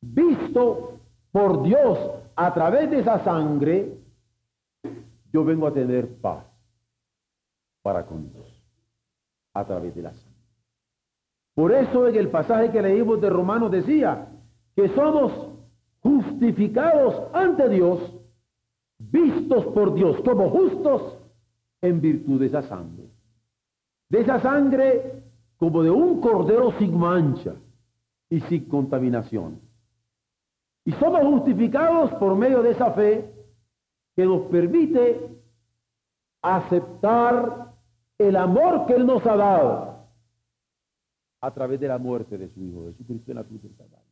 visto 0.00 1.00
por 1.32 1.64
Dios 1.64 1.98
a 2.36 2.54
través 2.54 2.88
de 2.88 3.00
esa 3.00 3.24
sangre, 3.24 3.98
yo 5.32 5.44
vengo 5.44 5.66
a 5.66 5.74
tener 5.74 6.08
paz 6.18 6.53
para 7.84 8.06
con 8.06 8.32
Dios 8.32 8.46
a 9.52 9.62
través 9.66 9.94
de 9.94 10.00
la 10.00 10.12
sangre. 10.14 10.32
Por 11.54 11.70
eso 11.70 12.08
en 12.08 12.16
el 12.16 12.30
pasaje 12.30 12.70
que 12.72 12.80
leímos 12.80 13.20
de 13.20 13.28
Romanos 13.28 13.70
decía 13.70 14.26
que 14.74 14.88
somos 14.94 15.50
justificados 16.02 17.30
ante 17.34 17.68
Dios, 17.68 18.00
vistos 18.98 19.66
por 19.66 19.94
Dios 19.94 20.16
como 20.24 20.48
justos 20.48 21.18
en 21.82 22.00
virtud 22.00 22.40
de 22.40 22.46
esa 22.46 22.62
sangre. 22.62 23.04
De 24.08 24.22
esa 24.22 24.40
sangre 24.40 25.22
como 25.58 25.82
de 25.82 25.90
un 25.90 26.22
cordero 26.22 26.72
sin 26.78 26.98
mancha 26.98 27.54
y 28.30 28.40
sin 28.40 28.64
contaminación. 28.64 29.60
Y 30.86 30.92
somos 30.92 31.20
justificados 31.20 32.12
por 32.14 32.34
medio 32.34 32.62
de 32.62 32.70
esa 32.70 32.92
fe 32.92 33.30
que 34.16 34.24
nos 34.24 34.46
permite 34.46 35.38
aceptar 36.40 37.73
el 38.18 38.36
amor 38.36 38.86
que 38.86 38.94
Él 38.94 39.06
nos 39.06 39.24
ha 39.26 39.36
dado 39.36 40.08
a 41.40 41.50
través 41.52 41.80
de 41.80 41.88
la 41.88 41.98
muerte 41.98 42.38
de 42.38 42.48
su 42.48 42.60
Hijo 42.62 42.86
Jesucristo 42.86 43.30
en 43.32 43.36
la 43.36 43.44
cruz 43.44 43.62
del 43.62 43.76
Calvario. 43.76 44.04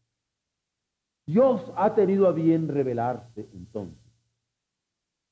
Dios 1.25 1.73
ha 1.77 1.95
tenido 1.95 2.27
a 2.27 2.33
bien 2.33 2.69
revelarse 2.69 3.49
entonces 3.53 4.03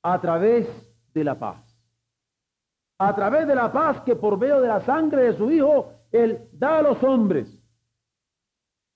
a 0.03 0.21
través 0.21 0.67
de 1.13 1.25
la 1.25 1.39
paz. 1.39 1.63
A 2.99 3.15
través 3.15 3.47
de 3.47 3.55
la 3.55 3.73
paz 3.73 4.01
que 4.03 4.17
por 4.17 4.39
medio 4.39 4.61
de 4.61 4.69
la 4.69 4.81
sangre 4.83 5.25
de 5.25 5.37
su 5.37 5.51
Hijo 5.51 5.93
Él 6.13 6.49
da 6.53 6.79
a 6.79 6.83
los 6.83 7.03
hombres. 7.03 7.49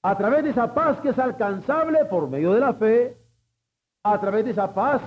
A 0.02 0.16
través 0.16 0.44
de 0.44 0.50
esa 0.50 0.72
paz 0.72 1.00
que 1.00 1.10
es 1.10 1.18
alcanzable 1.18 2.04
por 2.06 2.28
medio 2.28 2.52
de 2.52 2.60
la 2.60 2.74
fe. 2.74 3.18
A 4.02 4.20
través 4.20 4.44
de 4.44 4.52
esa 4.52 4.72
paz 4.72 5.02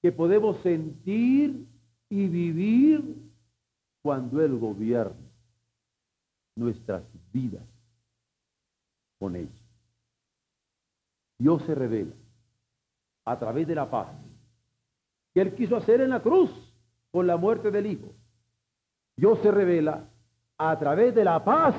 que 0.00 0.10
podemos 0.10 0.56
sentir 0.62 1.66
y 2.08 2.28
vivir 2.28 3.31
cuando 4.02 4.42
Él 4.42 4.58
gobierna 4.58 5.30
nuestras 6.56 7.02
vidas 7.32 7.64
con 9.18 9.36
ella. 9.36 9.48
Dios 11.38 11.62
se 11.64 11.74
revela 11.74 12.14
a 13.24 13.38
través 13.38 13.66
de 13.66 13.74
la 13.74 13.88
paz 13.90 14.08
que 15.32 15.40
Él 15.40 15.54
quiso 15.54 15.76
hacer 15.76 16.00
en 16.00 16.10
la 16.10 16.20
cruz 16.20 16.50
con 17.10 17.26
la 17.26 17.36
muerte 17.36 17.70
del 17.70 17.86
Hijo. 17.86 18.12
Dios 19.16 19.38
se 19.42 19.50
revela 19.50 20.08
a 20.58 20.78
través 20.78 21.14
de 21.14 21.24
la 21.24 21.44
paz 21.44 21.74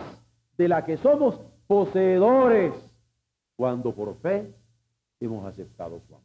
de 0.58 0.68
la 0.68 0.86
que 0.86 0.98
somos 0.98 1.40
poseedores 1.68 2.74
cuando 3.56 3.94
por 3.94 4.16
fe 4.20 4.54
hemos 5.20 5.46
aceptado 5.46 6.02
su 6.08 6.16
amor. 6.16 6.24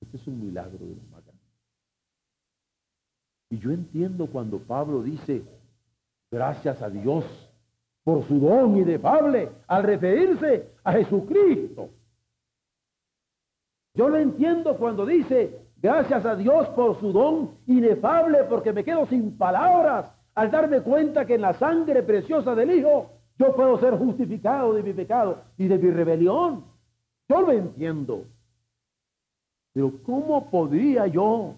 Este 0.00 0.16
es 0.16 0.26
un 0.26 0.40
milagro 0.40 0.86
de 0.86 0.94
más 1.10 1.17
Y 3.50 3.58
yo 3.58 3.70
entiendo 3.70 4.26
cuando 4.26 4.58
Pablo 4.58 5.02
dice, 5.02 5.42
gracias 6.30 6.82
a 6.82 6.90
Dios 6.90 7.24
por 8.04 8.26
su 8.26 8.38
don 8.38 8.76
inefable 8.76 9.50
al 9.66 9.82
referirse 9.82 10.70
a 10.84 10.92
Jesucristo. 10.92 11.90
Yo 13.94 14.08
lo 14.08 14.16
entiendo 14.16 14.76
cuando 14.76 15.04
dice, 15.04 15.58
gracias 15.76 16.24
a 16.24 16.36
Dios 16.36 16.68
por 16.70 17.00
su 17.00 17.12
don 17.12 17.50
inefable, 17.66 18.44
porque 18.44 18.72
me 18.72 18.84
quedo 18.84 19.06
sin 19.06 19.36
palabras 19.36 20.10
al 20.34 20.50
darme 20.50 20.80
cuenta 20.82 21.26
que 21.26 21.34
en 21.34 21.40
la 21.40 21.54
sangre 21.54 22.02
preciosa 22.02 22.54
del 22.54 22.70
Hijo 22.70 23.10
yo 23.38 23.54
puedo 23.54 23.78
ser 23.78 23.96
justificado 23.96 24.74
de 24.74 24.82
mi 24.82 24.92
pecado 24.92 25.42
y 25.56 25.68
de 25.68 25.78
mi 25.78 25.90
rebelión. 25.90 26.64
Yo 27.28 27.40
lo 27.40 27.52
entiendo. 27.52 28.24
Pero 29.72 29.92
¿cómo 30.04 30.50
podría 30.50 31.06
yo 31.06 31.54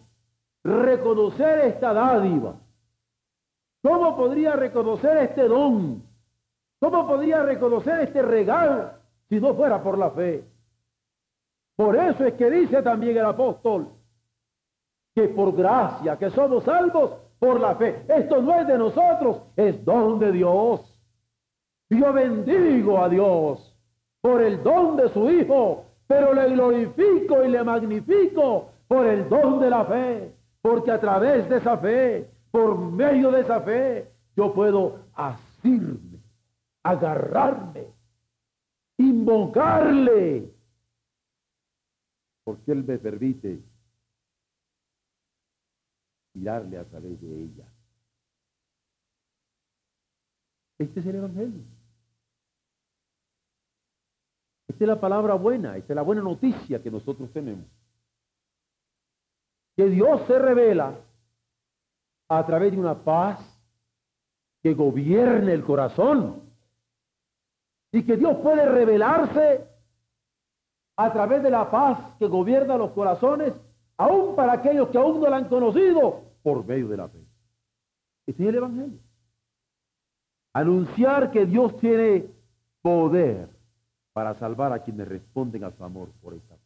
reconocer 0.65 1.61
esta 1.61 1.93
dádiva? 1.93 2.57
¿Cómo 3.83 4.17
podría 4.17 4.55
reconocer 4.55 5.17
este 5.19 5.49
don? 5.49 6.03
¿Cómo 6.81 7.07
podría 7.07 7.43
reconocer 7.43 8.01
este 8.01 8.23
regalo 8.23 8.91
si 9.29 9.41
no 9.41 9.55
fuera 9.55 9.83
por 9.83 9.99
la 9.99 10.11
fe? 10.11 10.45
Por 11.77 11.97
eso 11.97 12.25
es 12.25 12.35
que 12.35 12.51
dice 12.51 12.83
también 12.83 13.17
el 13.17 13.25
apóstol 13.25 13.89
que 15.15 15.29
por 15.29 15.57
gracia, 15.57 16.19
que 16.19 16.31
somos 16.31 16.65
salvos 16.65 17.13
por 17.39 17.59
la 17.59 17.75
fe. 17.77 18.05
Esto 18.09 18.43
no 18.43 18.55
es 18.61 18.67
de 18.67 18.79
nosotros, 18.79 19.43
es 19.57 19.85
don 19.85 20.19
de 20.19 20.33
Dios. 20.33 20.81
Yo 21.89 22.13
bendigo 22.13 23.03
a 23.03 23.09
Dios 23.09 23.75
por 24.21 24.43
el 24.43 24.63
don 24.63 24.97
de 24.97 25.09
su 25.09 25.31
Hijo 25.31 25.87
pero 26.11 26.35
le 26.35 26.49
glorifico 26.49 27.45
y 27.45 27.51
le 27.51 27.63
magnifico 27.63 28.71
por 28.89 29.07
el 29.07 29.29
don 29.29 29.61
de 29.61 29.71
la 29.71 29.85
fe, 29.85 30.35
porque 30.63 30.91
a 30.91 31.01
través 31.01 31.49
de 31.49 31.57
esa 31.57 31.79
fe, 31.79 32.31
por 32.51 32.79
medio 32.79 33.31
de 33.31 33.41
esa 33.41 33.61
fe, 33.63 34.13
yo 34.37 34.53
puedo 34.55 35.07
asirme, 35.15 36.21
agarrarme, 36.83 37.87
invocarle, 38.99 40.53
porque 42.45 42.73
Él 42.73 42.85
me 42.85 42.99
permite 42.99 43.63
mirarle 46.35 46.79
a 46.79 46.85
través 46.85 47.21
de 47.21 47.43
ella. 47.43 47.67
Este 50.79 51.01
es 51.01 51.07
el 51.07 51.17
Evangelio. 51.17 51.63
Esta 54.69 54.85
es 54.85 54.89
la 54.89 55.01
palabra 55.01 55.35
buena, 55.35 55.77
esta 55.77 55.93
es 55.93 55.97
la 55.97 56.03
buena 56.03 56.23
noticia 56.23 56.83
que 56.83 56.91
nosotros 56.91 57.31
tenemos. 57.33 57.67
Que 59.77 59.89
Dios 59.89 60.23
se 60.27 60.39
revela 60.39 60.95
a 62.29 62.47
través 62.47 62.73
de 62.73 62.79
una 62.79 62.95
paz 62.95 63.39
que 64.63 64.75
gobierne 64.75 65.53
el 65.53 65.65
corazón. 65.65 66.43
Y 67.93 68.05
que 68.05 68.17
Dios 68.17 68.37
puede 68.43 68.67
revelarse 68.67 69.67
a 70.97 71.13
través 71.13 71.43
de 71.43 71.51
la 71.51 71.71
paz 71.71 71.99
que 72.19 72.27
gobierna 72.27 72.77
los 72.77 72.93
corazones, 72.93 73.55
aún 73.97 74.37
para 74.37 74.53
aquellos 74.53 74.91
que 74.91 74.99
aún 74.99 75.21
no 75.21 75.29
la 75.29 75.39
han 75.39 75.49
conocido, 75.49 76.23
por 76.43 76.65
medio 76.65 76.89
de 76.89 76.97
la 76.97 77.09
fe. 77.09 77.19
Este 78.27 78.43
es 78.43 78.49
el 78.51 78.55
Evangelio. 78.57 78.99
Anunciar 80.53 81.31
que 81.31 81.47
Dios 81.47 81.77
tiene 81.79 82.27
poder 82.83 83.49
para 84.13 84.35
salvar 84.35 84.73
a 84.73 84.81
quienes 84.81 85.09
responden 85.09 85.65
a 85.65 85.71
su 85.71 85.83
amor 85.83 86.11
por 86.21 86.35
esta. 86.35 86.60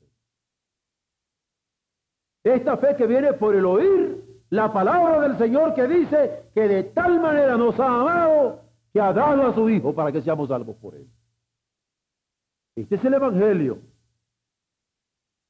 Esta 2.45 2.77
fe 2.77 2.95
que 2.95 3.07
viene 3.07 3.33
por 3.33 3.57
el 3.57 3.65
oír 3.65 4.23
la 4.51 4.73
palabra 4.73 5.23
del 5.23 5.39
Señor 5.39 5.75
que 5.75 5.89
dice 5.89 6.45
que 6.55 6.69
de 6.69 6.85
tal 6.85 7.19
manera 7.19 7.57
nos 7.57 7.81
ha 7.81 7.87
amado 7.87 8.61
que 8.93 9.01
ha 9.01 9.13
dado 9.13 9.49
a 9.49 9.55
su 9.55 9.69
Hijo 9.69 9.95
para 9.95 10.13
que 10.13 10.23
seamos 10.23 10.49
salvos 10.49 10.77
por 10.77 10.95
él. 10.95 11.09
Este 12.77 12.97
es 12.97 13.05
el 13.05 13.15
Evangelio, 13.15 13.79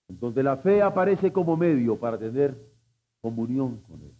en 0.09 0.21
donde 0.21 0.43
la 0.43 0.57
fe 0.59 0.83
aparece 0.83 1.33
como 1.33 1.57
medio 1.57 1.99
para 1.99 2.19
tener 2.19 2.55
comunión 3.23 3.79
con 3.89 4.03
Él. 4.03 4.15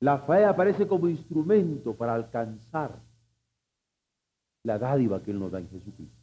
La 0.00 0.18
fe 0.18 0.44
aparece 0.44 0.86
como 0.86 1.08
instrumento 1.08 1.94
para 1.96 2.14
alcanzar 2.14 3.00
la 4.62 4.78
dádiva 4.78 5.20
que 5.20 5.32
Él 5.32 5.40
nos 5.40 5.50
da 5.50 5.58
en 5.58 5.68
Jesucristo. 5.68 6.22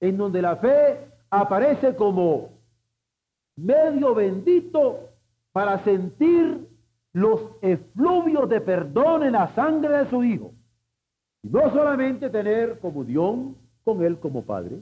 En 0.00 0.16
donde 0.16 0.40
la 0.40 0.56
fe 0.56 1.10
aparece 1.28 1.94
como 1.94 2.57
medio 3.58 4.14
bendito 4.14 5.10
para 5.52 5.82
sentir 5.84 6.68
los 7.12 7.40
efluvios 7.62 8.48
de 8.48 8.60
perdón 8.60 9.24
en 9.24 9.32
la 9.32 9.52
sangre 9.54 9.98
de 9.98 10.10
su 10.10 10.22
Hijo. 10.22 10.52
Y 11.42 11.48
no 11.48 11.70
solamente 11.72 12.30
tener 12.30 12.78
comunión 12.78 13.56
con 13.84 14.04
Él 14.04 14.18
como 14.18 14.44
Padre, 14.44 14.80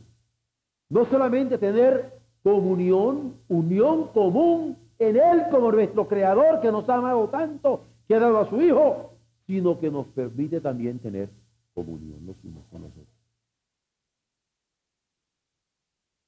no 0.90 1.04
solamente 1.06 1.58
tener 1.58 2.12
comunión, 2.42 3.36
unión 3.48 4.08
común 4.08 4.76
en 4.98 5.16
Él 5.16 5.44
como 5.50 5.72
nuestro 5.72 6.06
Creador 6.06 6.60
que 6.60 6.70
nos 6.70 6.88
ha 6.88 6.96
amado 6.96 7.28
tanto, 7.28 7.84
que 8.06 8.14
ha 8.14 8.20
dado 8.20 8.38
a 8.38 8.48
su 8.48 8.60
Hijo, 8.60 9.14
sino 9.46 9.78
que 9.78 9.90
nos 9.90 10.06
permite 10.08 10.60
también 10.60 10.98
tener 10.98 11.30
comunión 11.74 12.26
los 12.26 12.36
unos 12.44 12.64
con 12.70 12.82
los 12.82 12.90
otros. 12.90 13.06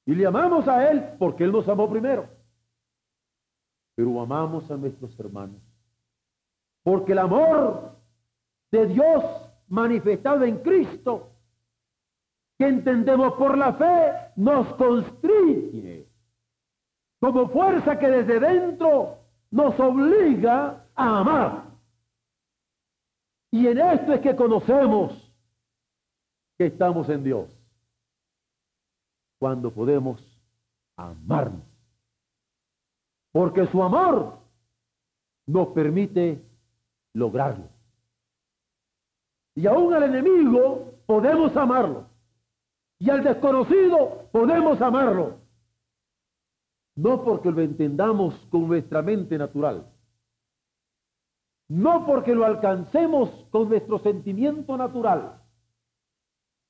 Y 0.05 0.15
le 0.15 0.25
amamos 0.25 0.67
a 0.67 0.89
Él 0.89 1.03
porque 1.19 1.43
Él 1.43 1.51
nos 1.51 1.67
amó 1.67 1.89
primero. 1.89 2.38
Pero 3.99 4.21
amamos 4.21 4.71
a 4.71 4.77
nuestros 4.77 5.19
hermanos. 5.19 5.61
Porque 6.83 7.11
el 7.11 7.19
amor 7.19 7.97
de 8.71 8.87
Dios 8.87 9.21
manifestado 9.67 10.45
en 10.45 10.59
Cristo, 10.59 11.33
que 12.57 12.65
entendemos 12.65 13.33
por 13.33 13.57
la 13.57 13.73
fe, 13.73 14.31
nos 14.37 14.73
constriñe 14.75 16.05
como 17.19 17.49
fuerza 17.49 17.99
que 17.99 18.07
desde 18.07 18.39
dentro 18.39 19.17
nos 19.51 19.77
obliga 19.77 20.85
a 20.95 21.19
amar. 21.19 21.63
Y 23.51 23.67
en 23.67 23.79
esto 23.79 24.13
es 24.13 24.21
que 24.21 24.33
conocemos 24.33 25.29
que 26.57 26.67
estamos 26.67 27.09
en 27.09 27.21
Dios. 27.21 27.53
Cuando 29.39 29.69
podemos 29.69 30.23
amarnos. 30.95 31.68
Porque 33.39 33.67
su 33.67 33.81
amor 33.81 34.37
nos 35.47 35.69
permite 35.69 36.43
lograrlo. 37.13 37.69
Y 39.55 39.65
aún 39.65 39.93
al 39.93 40.03
enemigo 40.03 40.95
podemos 41.05 41.55
amarlo. 41.55 42.09
Y 42.99 43.09
al 43.09 43.23
desconocido 43.23 44.27
podemos 44.33 44.81
amarlo. 44.81 45.37
No 46.97 47.23
porque 47.23 47.49
lo 47.49 47.61
entendamos 47.61 48.35
con 48.51 48.67
nuestra 48.67 49.01
mente 49.01 49.37
natural. 49.37 49.89
No 51.69 52.05
porque 52.05 52.35
lo 52.35 52.43
alcancemos 52.43 53.29
con 53.51 53.69
nuestro 53.69 53.99
sentimiento 53.99 54.75
natural. 54.75 55.41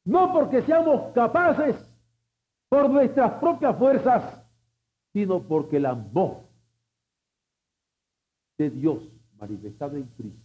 No 0.05 0.31
porque 0.33 0.61
seamos 0.61 1.13
capaces 1.15 1.75
por 2.69 2.91
nuestras 2.91 3.39
propias 3.39 3.75
fuerzas, 3.75 4.39
sino 5.13 5.41
porque 5.41 5.77
el 5.77 5.87
amor 5.87 6.48
de 8.59 8.69
Dios 8.69 9.01
manifestado 9.39 9.95
en 9.95 10.03
Cristo 10.17 10.37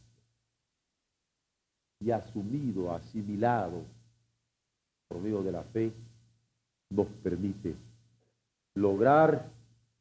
y 2.01 2.13
asumido, 2.13 2.95
asimilado 2.95 3.83
por 5.09 5.21
medio 5.21 5.43
de 5.43 5.53
la 5.53 5.65
fe, 5.65 5.93
nos 6.91 7.09
permite 7.23 7.75
lograr 8.77 9.51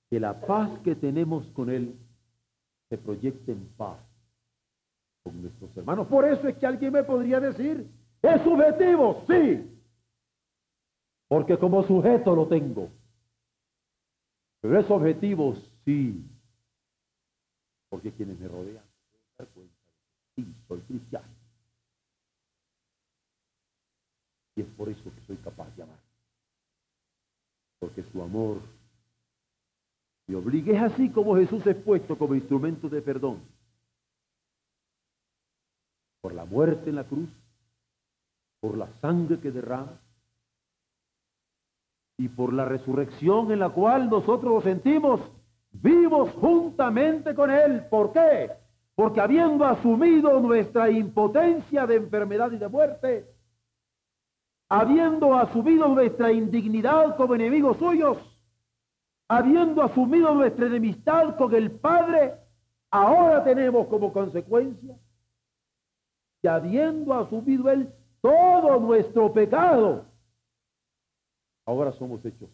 que 0.10 0.20
la 0.20 0.40
paz 0.40 0.70
que 0.84 0.96
tenemos 0.96 1.48
con 1.54 1.70
Él 1.72 1.96
se 2.90 2.98
proyecte 3.00 3.52
en 3.52 3.68
paz 3.78 3.98
con 5.24 5.42
nuestros 5.42 5.76
hermanos. 5.76 6.08
Por 6.08 6.26
eso 6.26 6.48
es 6.48 6.58
que 6.58 6.68
alguien 6.68 6.94
me 6.94 7.04
podría 7.04 7.40
decir, 7.40 7.88
es 8.22 8.42
subjetivo, 8.44 9.24
sí, 9.28 9.72
porque 11.28 11.58
como 11.58 11.84
sujeto 11.88 12.36
lo 12.36 12.48
tengo. 12.48 12.90
Pero 14.62 14.80
es 14.80 14.92
objetivo, 14.92 15.56
sí, 15.84 16.24
porque 17.94 18.12
quienes 18.12 18.40
me 18.40 18.48
rodean 18.48 18.84
dar 19.38 19.48
cuenta 19.50 19.72
de 19.86 20.42
que 20.42 20.42
sí, 20.42 20.56
soy 20.68 20.80
cristiano. 20.80 21.28
Y 24.56 24.62
es 24.62 24.68
por 24.70 24.90
eso 24.90 25.04
que 25.04 25.22
soy 25.28 25.36
capaz 25.38 25.70
de 25.76 25.84
amar. 25.84 26.00
Porque 27.78 28.02
su 28.12 28.24
amor 28.24 28.62
y 30.28 30.34
obligue. 30.34 30.76
Es 30.76 30.82
así 30.82 31.12
como 31.12 31.36
Jesús 31.36 31.68
es 31.68 31.76
puesto 31.76 32.18
como 32.18 32.34
instrumento 32.34 32.90
de 32.90 33.00
perdón. 33.00 33.44
Por 36.22 36.34
la 36.34 36.46
muerte 36.46 36.90
en 36.90 36.96
la 36.96 37.04
cruz, 37.04 37.30
por 38.60 38.76
la 38.76 38.92
sangre 39.02 39.40
que 39.40 39.52
derrama 39.52 40.00
y 42.18 42.28
por 42.28 42.54
la 42.54 42.66
resurrección 42.66 43.52
en 43.52 43.60
la 43.60 43.70
cual 43.70 44.10
nosotros 44.10 44.52
lo 44.52 44.62
sentimos 44.62 45.22
vivos 45.74 46.32
juntamente 46.34 47.34
con 47.34 47.52
Él. 47.52 47.86
¿Por 47.90 48.14
qué? 48.14 48.52
Porque 48.96 49.20
habiendo 49.20 49.66
asumido 49.66 50.40
nuestra 50.40 50.90
impotencia 50.90 51.88
de 51.88 51.96
enfermedad 51.96 52.52
y 52.52 52.58
de 52.58 52.68
muerte, 52.68 53.28
habiendo 54.70 55.36
asumido 55.36 55.88
nuestra 55.88 56.32
indignidad 56.32 57.18
como 57.18 57.36
enemigos 57.36 57.78
suyos, 57.78 58.18
habiendo 59.28 59.82
asumido 59.82 60.34
nuestra 60.34 60.68
enemistad 60.68 61.36
con 61.36 61.54
el 61.56 61.72
Padre, 61.72 62.36
ahora 62.92 63.44
tenemos 63.44 63.88
como 63.88 64.14
consecuencia 64.14 64.96
que 66.42 66.50
habiendo 66.50 67.14
asumido 67.14 67.70
Él 67.72 67.92
todo 68.22 68.80
nuestro 68.80 69.34
pecado, 69.34 70.06
ahora 71.66 71.92
somos 71.94 72.24
hechos 72.26 72.50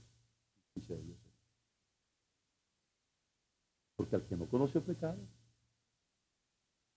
Porque 4.10 4.24
al 4.24 4.30
que 4.30 4.38
no 4.38 4.50
conoce 4.50 4.80
el 4.80 4.84
pecado, 4.84 5.20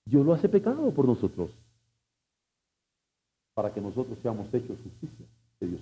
Dios 0.07 0.25
lo 0.25 0.33
hace 0.33 0.49
pecado 0.49 0.93
por 0.95 1.07
nosotros, 1.07 1.51
para 3.55 3.73
que 3.73 3.83
nosotros 3.83 4.19
seamos 4.23 4.53
hechos 4.53 4.79
justicia 4.83 5.27
de 5.61 5.67
Dios. 5.67 5.81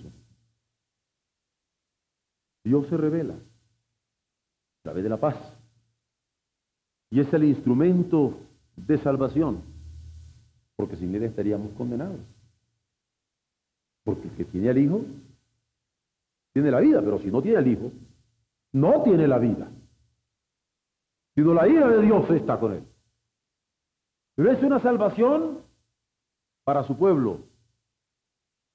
Dios 2.65 2.87
se 2.89 2.97
revela 2.97 3.35
a 3.35 4.83
través 4.83 5.05
de 5.05 5.09
la 5.09 5.19
paz. 5.19 5.37
Y 7.11 7.21
es 7.21 7.33
el 7.33 7.45
instrumento 7.45 8.37
de 8.77 8.99
salvación, 8.99 9.63
porque 10.75 10.97
sin 10.97 11.15
él 11.15 11.23
estaríamos 11.23 11.73
condenados. 11.75 12.21
Porque 14.03 14.27
el 14.27 14.35
que 14.35 14.45
tiene 14.47 14.71
al 14.71 14.79
Hijo, 14.79 15.05
tiene 16.53 16.73
la 16.73 16.81
vida, 16.81 17.01
pero 17.01 17.21
si 17.21 17.31
no 17.31 17.41
tiene 17.41 17.59
al 17.59 17.69
Hijo, 17.69 17.93
no 18.73 19.03
tiene 19.05 19.29
la 19.29 19.39
vida. 19.39 19.70
Sino 21.35 21.55
la 21.55 21.69
ira 21.69 21.89
de 21.89 22.03
Dios 22.03 22.29
está 22.31 22.59
con 22.59 22.73
él. 22.73 22.85
Pero 24.35 24.53
es 24.53 24.63
una 24.63 24.81
salvación 24.81 25.63
para 26.65 26.85
su 26.85 26.97
pueblo, 26.97 27.41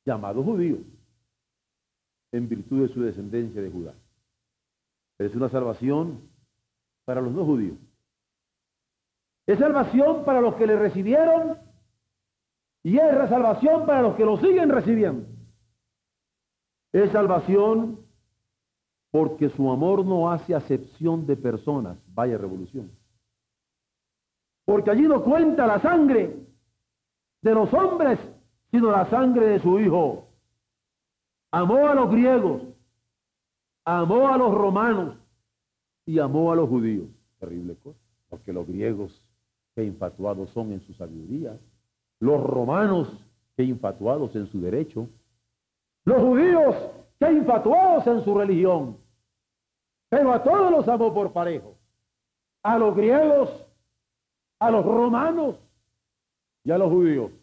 llamado 0.06 0.44
judío, 0.44 0.78
en 2.32 2.50
virtud 2.50 2.88
de 2.88 2.94
su 2.94 3.02
descendencia 3.02 3.62
de 3.62 3.70
Judá 3.70 3.96
es 5.18 5.34
una 5.36 5.50
salvación 5.50 6.30
para 7.06 7.22
los 7.22 7.34
no 7.34 7.46
judíos. 7.46 7.78
Es 9.48 9.60
salvación 9.60 10.26
para 10.26 10.42
los 10.42 10.56
que 10.56 10.68
le 10.68 10.76
recibieron 10.76 11.60
y 12.84 12.98
es 12.98 13.30
salvación 13.30 13.86
para 13.86 14.02
los 14.02 14.16
que 14.16 14.26
lo 14.26 14.38
siguen 14.38 14.70
recibiendo. 14.70 15.28
Es 16.92 17.12
salvación 17.12 18.05
porque 19.16 19.48
su 19.52 19.72
amor 19.72 20.06
no 20.06 20.30
hace 20.30 20.54
acepción 20.54 21.26
de 21.26 21.38
personas. 21.38 21.98
Vaya 22.14 22.38
revolución. 22.38 22.92
Porque 24.66 24.92
allí 24.92 25.04
no 25.04 25.24
cuenta 25.24 25.66
la 25.66 25.80
sangre 25.80 26.36
de 27.42 27.54
los 27.54 27.74
hombres, 27.74 28.20
sino 28.72 28.92
la 28.92 29.10
sangre 29.10 29.48
de 29.48 29.60
su 29.60 29.80
Hijo. 29.80 30.28
Amó 31.50 31.88
a 31.88 31.96
los 31.96 32.12
griegos, 32.12 32.62
amó 33.86 34.28
a 34.28 34.38
los 34.38 34.54
romanos 34.54 35.16
y 36.06 36.20
amó 36.20 36.52
a 36.52 36.58
los 36.58 36.68
judíos. 36.68 37.08
Terrible 37.40 37.78
cosa, 37.82 37.98
porque 38.28 38.52
los 38.52 38.68
griegos 38.68 39.18
que 39.76 39.86
infatuados 39.86 40.50
son 40.50 40.74
en 40.74 40.82
su 40.82 40.94
sabiduría, 40.94 41.58
los 42.20 42.44
romanos 42.44 43.08
que 43.56 43.64
infatuados 43.64 44.36
en 44.36 44.48
su 44.48 44.60
derecho, 44.60 45.08
los 46.04 46.22
judíos 46.22 46.76
que 47.18 47.32
infatuados 47.32 48.06
en 48.08 48.22
su 48.26 48.38
religión, 48.38 49.05
pero 50.16 50.32
a 50.32 50.42
todos 50.42 50.72
los 50.72 50.88
amó 50.88 51.14
por 51.14 51.34
parejo, 51.34 51.76
a 52.64 52.78
los 52.78 52.96
griegos, 52.96 53.50
a 54.60 54.72
los 54.72 54.86
romanos 54.86 55.58
y 56.64 56.72
a 56.72 56.78
los 56.78 56.90
judíos. 56.90 57.34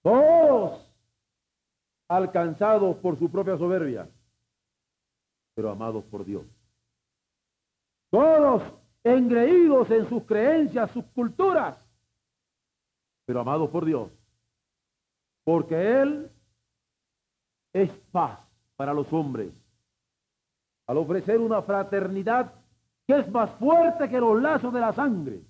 Todos 0.00 0.90
alcanzados 2.08 2.96
por 2.96 3.18
su 3.18 3.30
propia 3.30 3.58
soberbia, 3.58 4.08
pero 5.54 5.70
amados 5.70 6.02
por 6.04 6.24
Dios. 6.24 6.46
Todos 8.08 8.62
engreídos 9.04 9.90
en 9.90 10.08
sus 10.08 10.22
creencias, 10.22 10.90
sus 10.92 11.04
culturas, 11.14 11.76
pero 13.26 13.40
amados 13.40 13.68
por 13.68 13.84
Dios. 13.84 14.10
Porque 15.44 16.00
Él 16.00 16.30
es 17.74 17.90
paz 18.10 18.40
para 18.76 18.94
los 18.94 19.12
hombres. 19.12 19.52
Al 20.86 20.98
ofrecer 20.98 21.38
una 21.38 21.62
fraternidad 21.62 22.52
que 23.06 23.18
es 23.18 23.30
más 23.30 23.50
fuerte 23.52 24.08
que 24.08 24.20
los 24.20 24.40
lazos 24.40 24.72
de 24.72 24.80
la 24.80 24.92
sangre. 24.92 25.42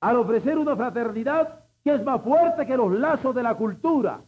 Al 0.00 0.16
ofrecer 0.16 0.58
una 0.58 0.76
fraternidad 0.76 1.64
que 1.84 1.94
es 1.94 2.04
más 2.04 2.22
fuerte 2.22 2.66
que 2.66 2.76
los 2.76 2.92
lazos 2.92 3.34
de 3.34 3.42
la 3.42 3.54
cultura 3.54 4.22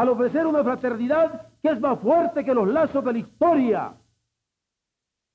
al 0.00 0.08
ofrecer 0.08 0.46
una 0.46 0.64
fraternidad 0.64 1.48
que 1.60 1.68
es 1.68 1.80
más 1.80 2.00
fuerte 2.00 2.42
que 2.42 2.54
los 2.54 2.66
lazos 2.66 3.04
de 3.04 3.12
la 3.12 3.18
historia. 3.18 3.94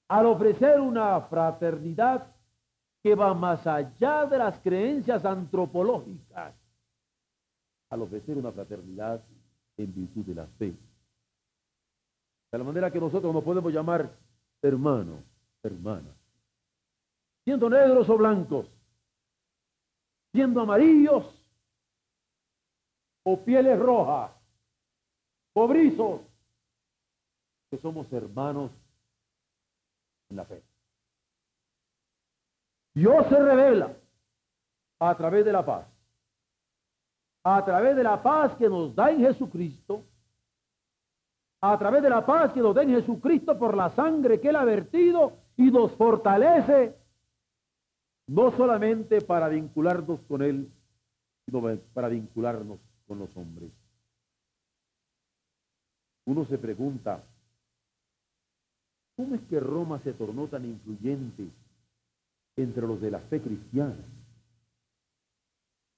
al 0.08 0.26
ofrecer 0.28 0.80
una 0.80 1.20
fraternidad 1.22 2.28
que 3.02 3.16
va 3.16 3.34
más 3.34 3.66
allá 3.66 4.26
de 4.26 4.38
las 4.38 4.60
creencias 4.60 5.26
antropológicas, 5.26 6.54
al 7.90 8.02
ofrecer 8.02 8.38
una 8.38 8.52
fraternidad 8.52 9.24
en 9.78 9.94
virtud 9.94 10.26
de 10.26 10.36
la 10.36 10.46
fe. 10.46 10.76
De 12.56 12.60
la 12.60 12.64
manera 12.64 12.90
que 12.90 13.02
nosotros 13.02 13.34
nos 13.34 13.44
podemos 13.44 13.74
llamar 13.74 14.10
hermano, 14.62 15.22
hermana, 15.62 16.16
siendo 17.44 17.70
negros 17.70 18.08
o 18.08 18.18
blancos, 18.18 18.66
siendo 20.32 20.62
amarillos 20.62 21.26
o 23.24 23.44
pieles 23.44 23.78
rojas, 23.78 24.32
pobrizos, 25.52 26.22
que 27.70 27.78
somos 27.80 28.10
hermanos 28.14 28.72
en 30.30 30.38
la 30.38 30.46
fe. 30.46 30.64
Dios 32.94 33.28
se 33.28 33.38
revela 33.38 33.98
a 35.02 35.18
través 35.18 35.44
de 35.44 35.52
la 35.52 35.66
paz. 35.66 35.86
A 37.44 37.66
través 37.66 37.98
de 37.98 38.04
la 38.04 38.24
paz 38.24 38.56
que 38.56 38.70
nos 38.70 38.96
da 38.96 39.12
en 39.12 39.20
Jesucristo. 39.20 40.06
A 41.74 41.80
través 41.80 42.04
de 42.04 42.10
la 42.12 42.24
paz 42.24 42.54
que 42.54 42.60
nos 42.60 42.76
da 42.76 42.84
en 42.84 42.90
Jesucristo 42.90 43.58
por 43.58 43.76
la 43.76 43.90
sangre 43.96 44.40
que 44.40 44.50
Él 44.50 44.56
ha 44.56 44.64
vertido 44.64 45.34
y 45.58 45.72
nos 45.72 45.92
fortalece. 45.94 46.96
No 48.28 48.52
solamente 48.56 49.22
para 49.22 49.50
vincularnos 49.50 50.20
con 50.28 50.44
Él, 50.44 50.70
sino 51.46 51.78
para 51.94 52.10
vincularnos 52.10 52.80
con 53.08 53.18
los 53.18 53.36
hombres. 53.36 53.72
Uno 56.26 56.46
se 56.46 56.58
pregunta, 56.60 57.24
¿cómo 59.16 59.36
es 59.36 59.42
que 59.50 59.60
Roma 59.60 60.00
se 60.00 60.14
tornó 60.14 60.48
tan 60.48 60.66
influyente 60.66 61.48
entre 62.58 62.86
los 62.86 63.02
de 63.02 63.10
la 63.12 63.20
fe 63.22 63.42
cristiana? 63.42 63.96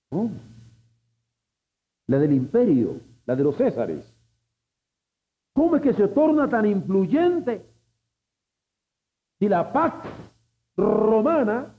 ¿Cómo? 0.10 0.32
La 2.08 2.20
del 2.20 2.32
imperio, 2.32 3.02
la 3.26 3.36
de 3.36 3.44
los 3.44 3.58
Césares. 3.58 4.17
¿Cómo 5.58 5.76
es 5.76 5.82
que 5.82 5.94
se 5.96 6.08
torna 6.10 6.48
tan 6.48 6.68
influyente 6.68 7.66
si 9.40 9.50
la 9.50 9.74
paz 9.74 9.92
romana, 10.76 11.74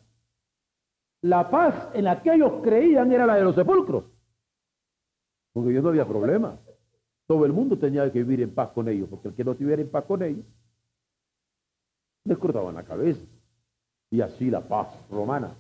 la 1.23 1.49
paz 1.49 1.89
en 1.95 2.03
la 2.03 2.21
que 2.21 2.35
ellos 2.35 2.55
creían 2.61 3.13
era 3.13 3.25
la 3.25 3.37
de 3.37 3.45
los 3.45 3.55
sepulcros? 3.55 4.03
Porque 5.53 5.73
yo 5.73 5.81
no 5.81 5.91
había 5.91 6.09
problema. 6.09 6.59
Todo 7.29 7.47
el 7.47 7.53
mundo 7.53 7.79
tenía 7.79 8.11
que 8.11 8.19
vivir 8.19 8.41
en 8.41 8.53
paz 8.53 8.71
con 8.71 8.89
ellos, 8.89 9.09
porque 9.09 9.29
el 9.29 9.35
que 9.37 9.45
no 9.45 9.53
estuviera 9.53 9.81
en 9.81 9.93
paz 9.93 10.07
con 10.07 10.25
ellos, 10.25 10.45
les 12.25 12.37
cortaban 12.37 12.75
la 12.75 12.83
cabeza. 12.83 13.25
Y 14.11 14.21
así 14.23 14.51
la 14.51 14.67
paz 14.67 14.89
romana, 15.09 15.55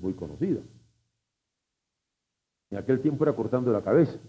muy 0.00 0.12
conocida. 0.12 0.60
En 2.70 2.78
aquel 2.78 3.02
tiempo 3.02 3.24
era 3.24 3.34
cortando 3.34 3.72
la 3.72 3.82
cabeza. 3.82 4.20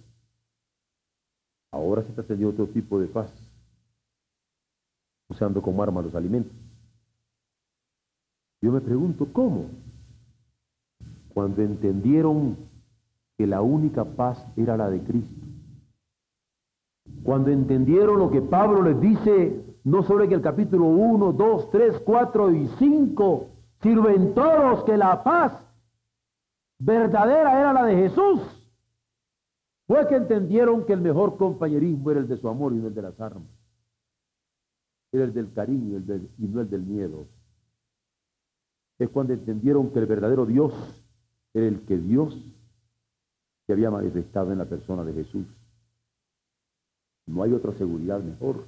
Ahora 1.76 2.04
se 2.04 2.08
está 2.08 2.24
teniendo 2.24 2.52
otro 2.52 2.68
tipo 2.74 2.98
de 3.02 3.08
paz, 3.08 3.30
usando 5.28 5.62
como 5.62 5.84
arma 5.84 6.02
los 6.02 6.16
alimentos. 6.16 6.54
Yo 8.62 8.72
me 8.72 8.80
pregunto, 8.80 9.28
¿cómo? 9.34 9.66
Cuando 11.34 11.62
entendieron 11.62 12.56
que 13.38 13.46
la 13.46 13.62
única 13.62 14.06
paz 14.06 14.42
era 14.56 14.78
la 14.78 14.90
de 14.90 15.02
Cristo. 15.02 15.46
Cuando 17.24 17.52
entendieron 17.52 18.20
lo 18.20 18.32
que 18.32 18.42
Pablo 18.42 18.82
les 18.82 19.02
dice, 19.02 19.62
no 19.84 20.02
solo 20.04 20.24
en 20.24 20.32
el 20.32 20.42
capítulo 20.42 20.86
1, 20.86 21.34
2, 21.34 21.72
3, 21.72 22.00
4 22.06 22.52
y 22.52 22.68
5, 22.80 23.50
sirven 23.82 24.34
todos 24.34 24.86
que 24.86 24.96
la 24.96 25.22
paz 25.26 25.52
verdadera 26.80 27.60
era 27.60 27.74
la 27.74 27.84
de 27.84 27.98
Jesús. 27.98 28.55
Fue 29.88 30.08
que 30.08 30.16
entendieron 30.16 30.86
que 30.86 30.94
el 30.94 31.02
mejor 31.02 31.38
compañerismo 31.38 32.12
era 32.12 32.20
el 32.20 32.28
de 32.28 32.38
su 32.38 32.48
amor 32.48 32.74
y 32.74 32.78
no 32.78 32.88
el 32.88 32.96
de 32.96 33.02
las 33.02 33.20
armas. 33.22 33.48
Era 35.12 35.26
el 35.26 35.34
del 35.34 35.54
cariño 35.54 36.02
y 36.38 36.48
no 36.48 36.62
el 36.62 36.70
del 36.70 36.82
miedo. 36.82 37.26
Es 38.98 39.10
cuando 39.10 39.34
entendieron 39.34 39.92
que 39.92 40.00
el 40.00 40.06
verdadero 40.08 40.46
Dios 40.46 40.74
era 41.54 41.68
el 41.68 41.82
que 41.82 41.98
Dios 41.98 42.36
se 43.66 43.74
había 43.74 43.92
manifestado 43.92 44.52
en 44.52 44.58
la 44.58 44.66
persona 44.66 45.04
de 45.04 45.14
Jesús. 45.14 45.46
No 47.28 47.44
hay 47.44 47.54
otra 47.54 47.74
seguridad 47.74 48.22
mejor. 48.22 48.66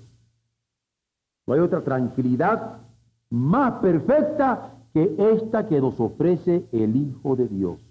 No 1.45 1.53
hay 1.53 1.59
otra 1.59 1.83
tranquilidad 1.83 2.81
más 3.29 3.79
perfecta 3.79 4.73
que 4.93 5.15
esta 5.17 5.67
que 5.67 5.79
nos 5.79 5.99
ofrece 5.99 6.67
el 6.71 6.95
Hijo 6.95 7.35
de 7.35 7.47
Dios. 7.47 7.86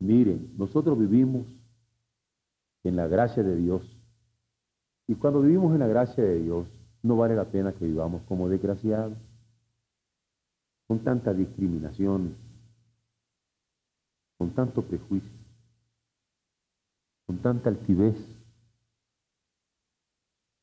Miren, 0.00 0.54
nosotros 0.56 0.98
vivimos 0.98 1.46
en 2.84 2.96
la 2.96 3.06
gracia 3.06 3.42
de 3.42 3.54
Dios. 3.54 3.82
Y 5.06 5.14
cuando 5.14 5.42
vivimos 5.42 5.74
en 5.74 5.80
la 5.80 5.86
gracia 5.86 6.24
de 6.24 6.40
Dios, 6.40 6.66
no 7.02 7.16
vale 7.16 7.36
la 7.36 7.44
pena 7.44 7.72
que 7.72 7.84
vivamos 7.84 8.22
como 8.22 8.48
desgraciados, 8.48 9.16
con 10.86 11.00
tanta 11.00 11.34
discriminación, 11.34 12.34
con 14.38 14.50
tanto 14.54 14.82
prejuicio, 14.82 15.38
con 17.26 17.38
tanta 17.38 17.68
altivez. 17.68 18.16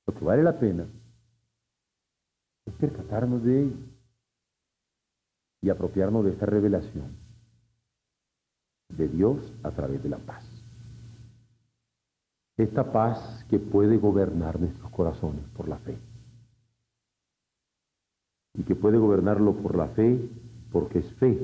Lo 0.07 0.15
que 0.15 0.25
vale 0.25 0.41
la 0.41 0.59
pena 0.59 0.87
es 2.65 2.73
percatarnos 2.73 3.43
de 3.43 3.63
ello 3.63 3.77
y 5.61 5.69
apropiarnos 5.69 6.25
de 6.25 6.31
esta 6.31 6.45
revelación 6.47 7.26
de 8.89 9.07
Dios 9.07 9.53
a 9.63 9.71
través 9.71 10.01
de 10.03 10.09
la 10.09 10.17
paz. 10.17 10.43
Esta 12.57 12.91
paz 12.91 13.45
que 13.49 13.59
puede 13.59 13.97
gobernar 13.97 14.59
nuestros 14.59 14.89
corazones 14.91 15.43
por 15.55 15.67
la 15.67 15.77
fe. 15.77 15.97
Y 18.55 18.63
que 18.63 18.75
puede 18.75 18.97
gobernarlo 18.97 19.53
por 19.53 19.75
la 19.75 19.87
fe 19.89 20.19
porque 20.71 20.99
es 20.99 21.13
fe 21.15 21.37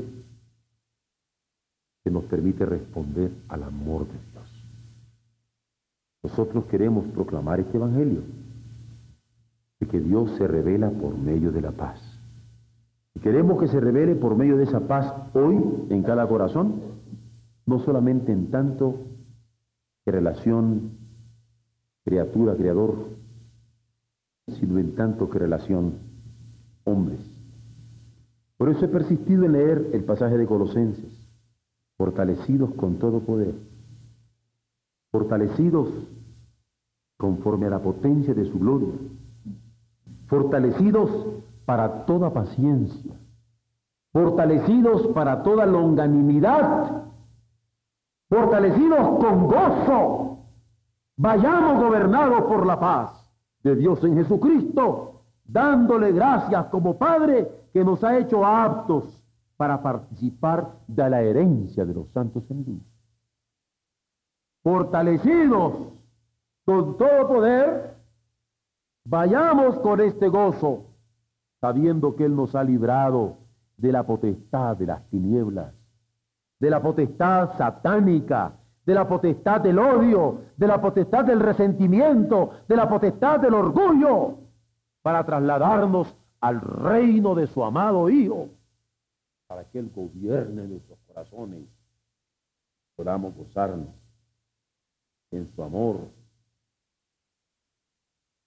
que 2.04 2.12
nos 2.12 2.26
permite 2.26 2.66
responder 2.66 3.32
al 3.48 3.64
amor 3.64 4.06
de 4.08 4.14
Dios. 4.32 4.34
Nosotros 6.24 6.66
queremos 6.66 7.06
proclamar 7.08 7.60
este 7.60 7.78
Evangelio, 7.78 8.22
de 9.80 9.88
que 9.88 10.00
Dios 10.00 10.32
se 10.38 10.48
revela 10.48 10.90
por 10.90 11.18
medio 11.18 11.52
de 11.52 11.62
la 11.62 11.72
paz. 11.72 12.02
Y 13.16 13.20
queremos 13.20 13.60
que 13.60 13.68
se 13.68 13.80
revele 13.80 14.16
por 14.16 14.36
medio 14.36 14.58
de 14.58 14.64
esa 14.64 14.82
paz 14.82 15.14
hoy 15.34 15.62
en 15.90 16.04
cada 16.04 16.28
corazón, 16.28 16.93
no 17.66 17.80
solamente 17.80 18.32
en 18.32 18.52
tanto 18.52 19.06
que 20.06 20.12
relación 20.12 20.92
criatura-creador, 22.04 22.96
sino 24.48 24.78
en 24.80 24.96
tanto 24.96 25.30
que 25.30 25.40
relación 25.40 25.94
hombres. 26.84 27.20
Por 28.58 28.70
eso 28.70 28.86
he 28.86 28.90
persistido 28.90 29.46
en 29.46 29.54
leer 29.54 29.90
el 29.94 30.04
pasaje 30.04 30.38
de 30.38 30.46
Colosenses 30.46 31.24
fortalecidos 31.98 32.74
con 32.74 32.98
todo 32.98 33.22
poder, 33.22 33.56
fortalecidos 35.12 35.90
conforme 37.18 37.68
a 37.68 37.70
la 37.70 37.80
potencia 37.80 38.34
de 38.34 38.46
su 38.46 38.60
gloria, 38.60 38.94
fortalecidos 40.28 41.10
para 41.66 42.06
toda 42.06 42.34
paciencia, 42.34 43.14
fortalecidos 44.12 45.08
para 45.14 45.44
toda 45.44 45.66
longanimidad, 45.66 47.04
fortalecidos 48.34 49.20
con 49.20 49.48
gozo, 49.48 50.40
vayamos 51.18 51.84
gobernados 51.84 52.42
por 52.46 52.66
la 52.66 52.80
paz 52.80 53.32
de 53.62 53.76
Dios 53.76 54.04
en 54.04 54.16
Jesucristo, 54.16 55.22
dándole 55.46 56.12
gracias 56.14 56.66
como 56.66 56.98
Padre 56.98 57.48
que 57.72 57.84
nos 57.84 58.04
ha 58.04 58.18
hecho 58.18 58.44
aptos 58.44 59.24
para 59.56 59.84
participar 59.84 60.72
de 60.88 61.10
la 61.12 61.22
herencia 61.22 61.86
de 61.86 61.94
los 61.94 62.10
santos 62.10 62.44
en 62.50 62.66
luz. 62.66 62.82
Fortalecidos 64.64 65.94
con 66.66 66.98
todo 66.98 67.28
poder, 67.28 67.98
vayamos 69.06 69.78
con 69.80 70.02
este 70.02 70.28
gozo, 70.28 70.86
sabiendo 71.62 72.16
que 72.16 72.26
Él 72.26 72.36
nos 72.36 72.56
ha 72.56 72.64
librado 72.64 73.38
de 73.78 73.92
la 73.92 74.04
potestad 74.04 74.76
de 74.76 74.88
las 74.88 75.08
tinieblas, 75.10 75.83
de 76.64 76.70
la 76.70 76.82
potestad 76.82 77.58
satánica, 77.58 78.54
de 78.86 78.94
la 78.94 79.06
potestad 79.06 79.60
del 79.60 79.78
odio, 79.78 80.44
de 80.56 80.66
la 80.66 80.80
potestad 80.80 81.26
del 81.26 81.42
resentimiento, 81.42 82.52
de 82.70 82.78
la 82.78 82.88
potestad 82.88 83.42
del 83.42 83.54
orgullo, 83.54 84.38
para 85.02 85.26
trasladarnos 85.26 86.16
al 86.40 86.62
reino 86.62 87.36
de 87.36 87.48
su 87.48 87.62
amado 87.66 88.10
Hijo 88.10 88.48
para 89.46 89.66
que 89.66 89.80
Él 89.80 89.92
gobierne 89.94 90.66
nuestros 90.66 90.98
corazones, 91.06 91.68
podamos 92.96 93.36
gozarnos 93.36 93.90
en 95.32 95.54
su 95.54 95.64
amor. 95.64 95.98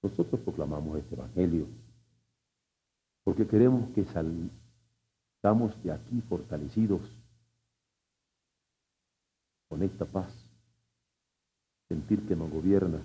Nosotros 0.03 0.41
proclamamos 0.41 0.97
este 0.97 1.17
Evangelio 1.17 1.67
porque 3.25 3.47
queremos 3.47 3.91
que 3.91 4.07
salgamos 4.07 5.83
de 5.83 5.93
aquí 5.93 6.23
fortalecidos 6.23 7.03
con 9.69 9.83
esta 9.83 10.05
paz, 10.05 10.33
sentir 11.89 12.27
que 12.27 12.37
nos 12.37 12.51
gobierna 12.51 13.01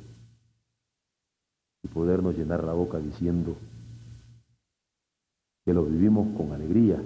y 1.84 1.88
podernos 1.88 2.36
llenar 2.36 2.64
la 2.64 2.74
boca 2.74 3.00
diciendo 3.00 3.56
que 5.66 5.74
lo 5.74 5.86
vivimos 5.86 6.36
con 6.38 6.52
alegría, 6.52 7.02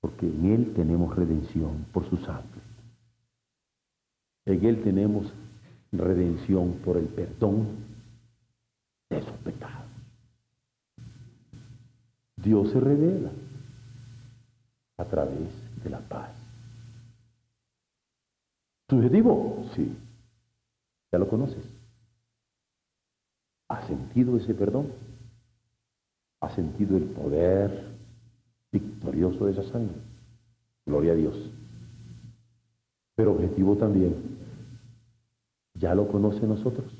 porque 0.00 0.26
en 0.26 0.46
Él 0.46 0.72
tenemos 0.74 1.14
redención 1.14 1.86
por 1.92 2.08
su 2.08 2.16
sangre. 2.18 2.60
En 4.46 4.64
Él 4.64 4.82
tenemos 4.82 5.32
redención 5.92 6.74
por 6.84 6.96
el 6.96 7.06
perdón 7.06 7.66
de 9.10 9.18
esos 9.18 9.36
pecados. 9.38 9.86
Dios 12.36 12.70
se 12.70 12.80
revela 12.80 13.30
a 14.96 15.04
través 15.04 15.50
de 15.82 15.90
la 15.90 16.00
paz. 16.00 16.37
¿Subjetivo? 18.88 19.66
Sí. 19.74 19.94
Ya 21.12 21.18
lo 21.18 21.28
conoces. 21.28 21.64
¿Has 23.68 23.86
sentido 23.86 24.36
ese 24.36 24.54
perdón? 24.54 24.92
¿Has 26.40 26.54
sentido 26.54 26.96
el 26.96 27.04
poder 27.04 27.96
victorioso 28.72 29.46
de 29.46 29.52
esa 29.52 29.64
sangre? 29.64 29.96
Gloria 30.86 31.12
a 31.12 31.16
Dios. 31.16 31.50
Pero 33.14 33.32
objetivo 33.32 33.76
también. 33.76 34.38
¿Ya 35.74 35.94
lo 35.94 36.08
conoce 36.08 36.46
nosotros? 36.46 36.92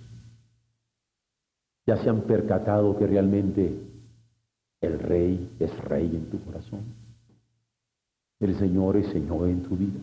¿Ya 1.86 1.96
se 1.96 2.10
han 2.10 2.22
percatado 2.22 2.98
que 2.98 3.06
realmente 3.06 3.80
el 4.82 4.98
rey 4.98 5.56
es 5.58 5.76
rey 5.84 6.04
en 6.14 6.30
tu 6.30 6.38
corazón? 6.44 6.82
El 8.40 8.58
Señor 8.58 8.96
es 8.98 9.10
Señor 9.10 9.48
en 9.48 9.62
tu 9.62 9.76
vida. 9.76 10.00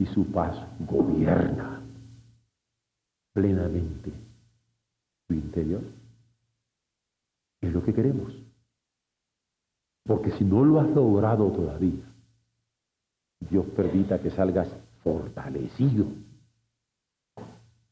Y 0.00 0.06
su 0.06 0.24
paz 0.32 0.56
gobierna 0.80 1.80
plenamente 3.32 4.10
tu 5.28 5.34
interior. 5.34 5.82
Es 7.60 7.72
lo 7.72 7.84
que 7.84 7.94
queremos. 7.94 8.32
Porque 10.04 10.32
si 10.32 10.44
no 10.44 10.64
lo 10.64 10.80
has 10.80 10.90
logrado 10.90 11.50
todavía, 11.52 12.04
Dios 13.38 13.66
permita 13.76 14.18
que 14.20 14.30
salgas 14.30 14.68
fortalecido. 15.04 16.06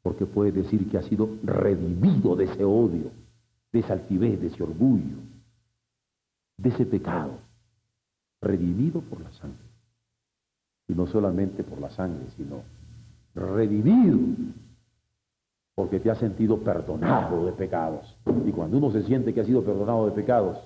Porque 0.03 0.27
puede 0.27 0.53
decir 0.53 0.91
que 0.91 0.99
has 0.99 1.05
sido 1.05 1.29
redimido 1.43 2.35
de 2.35 2.45
ese 2.45 2.65
odio, 2.65 3.11
de 3.71 3.81
esa 3.81 3.93
altivez, 3.93 4.41
de 4.41 4.47
ese 4.49 4.63
orgullo, 4.63 5.17
de 6.57 6.71
ese 6.71 6.87
pecado. 6.87 7.39
Redimido 8.41 9.03
por 9.03 9.21
la 9.21 9.31
sangre. 9.33 9.68
Y 10.89 10.95
no 10.95 11.07
solamente 11.07 11.63
por 11.63 11.81
la 11.81 11.91
sangre, 11.91 12.27
sino 12.37 12.63
redimido 13.35 14.19
porque 15.79 16.01
te 16.01 16.11
has 16.11 16.19
sentido 16.19 16.59
perdonado 16.59 17.47
de 17.47 17.53
pecados. 17.53 18.17
Y 18.45 18.51
cuando 18.51 18.79
uno 18.79 18.91
se 18.91 19.05
siente 19.05 19.33
que 19.33 19.43
ha 19.43 19.45
sido 19.45 19.63
perdonado 19.63 20.07
de 20.07 20.11
pecados, 20.13 20.59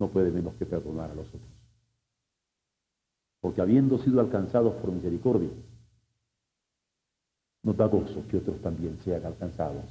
no 0.00 0.08
puede 0.08 0.32
menos 0.32 0.54
que 0.54 0.66
perdonar 0.66 1.10
a 1.10 1.14
los 1.14 1.28
otros. 1.28 1.42
Porque 3.40 3.60
habiendo 3.60 3.96
sido 3.98 4.20
alcanzados 4.20 4.74
por 4.74 4.90
misericordia, 4.90 5.50
nos 7.62 7.76
da 7.76 7.86
gozo 7.86 8.26
que 8.28 8.38
otros 8.38 8.60
también 8.60 8.98
sean 9.04 9.24
alcanzados 9.24 9.84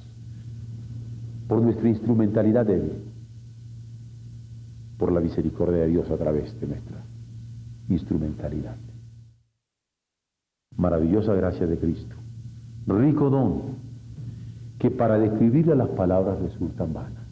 por 1.48 1.62
nuestra 1.62 1.88
instrumentalidad 1.88 2.66
débil, 2.66 3.02
por 4.98 5.10
la 5.10 5.20
misericordia 5.20 5.82
de 5.82 5.88
Dios 5.88 6.10
a 6.10 6.16
través 6.18 6.60
de 6.60 6.66
nuestra 6.66 6.98
instrumentalidad. 7.88 8.76
Maravillosa 10.76 11.34
gracia 11.34 11.66
de 11.66 11.78
Cristo, 11.78 12.16
rico 12.86 13.30
don 13.30 13.74
que 14.78 14.90
para 14.90 15.18
describirle 15.18 15.74
las 15.74 15.88
palabras 15.88 16.38
resultan 16.40 16.92
vanas. 16.92 17.24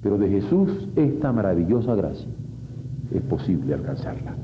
Pero 0.00 0.16
de 0.16 0.28
Jesús 0.28 0.88
esta 0.94 1.32
maravillosa 1.32 1.94
gracia 1.96 2.28
es 3.12 3.22
posible 3.22 3.74
alcanzarla. 3.74 4.36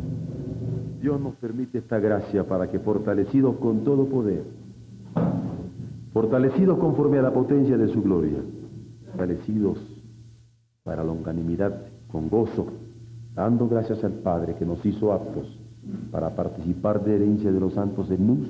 Dios 1.01 1.21
nos 1.21 1.35
permite 1.37 1.79
esta 1.79 2.01
gracia 2.01 2.45
para 2.45 2.69
que 2.69 2.81
fortalecidos 2.81 3.57
con 3.59 3.85
todo 3.85 4.07
poder, 4.07 4.43
fortalecidos 6.13 6.79
conforme 6.79 7.19
a 7.19 7.23
la 7.23 7.33
potencia 7.33 7.77
de 7.77 7.87
su 7.87 8.03
gloria, 8.03 8.39
fortalecidos 9.07 9.79
para 10.83 11.05
longanimidad 11.05 11.83
con 12.11 12.29
gozo, 12.29 12.67
dando 13.37 13.69
gracias 13.69 14.03
al 14.03 14.15
Padre 14.15 14.57
que 14.57 14.67
nos 14.67 14.85
hizo 14.85 15.13
aptos 15.13 15.60
para 16.11 16.35
participar 16.35 17.05
de 17.05 17.17
herencia 17.17 17.53
de 17.53 17.61
los 17.61 17.75
santos 17.75 18.11
en 18.11 18.27
luz, 18.27 18.49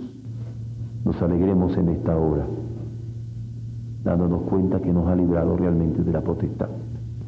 nos 1.04 1.20
alegremos 1.22 1.76
en 1.76 1.88
esta 1.90 2.16
hora, 2.16 2.46
dándonos 4.04 4.42
cuenta 4.42 4.80
que 4.80 4.92
nos 4.92 5.06
ha 5.08 5.14
librado 5.14 5.56
realmente 5.56 6.02
de 6.02 6.12
la 6.12 6.20
potestad, 6.20 6.68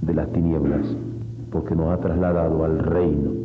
de 0.00 0.14
las 0.14 0.30
tinieblas, 0.32 0.86
porque 1.50 1.74
nos 1.74 1.90
ha 1.90 1.98
trasladado 1.98 2.64
al 2.64 2.78
reino 2.78 3.41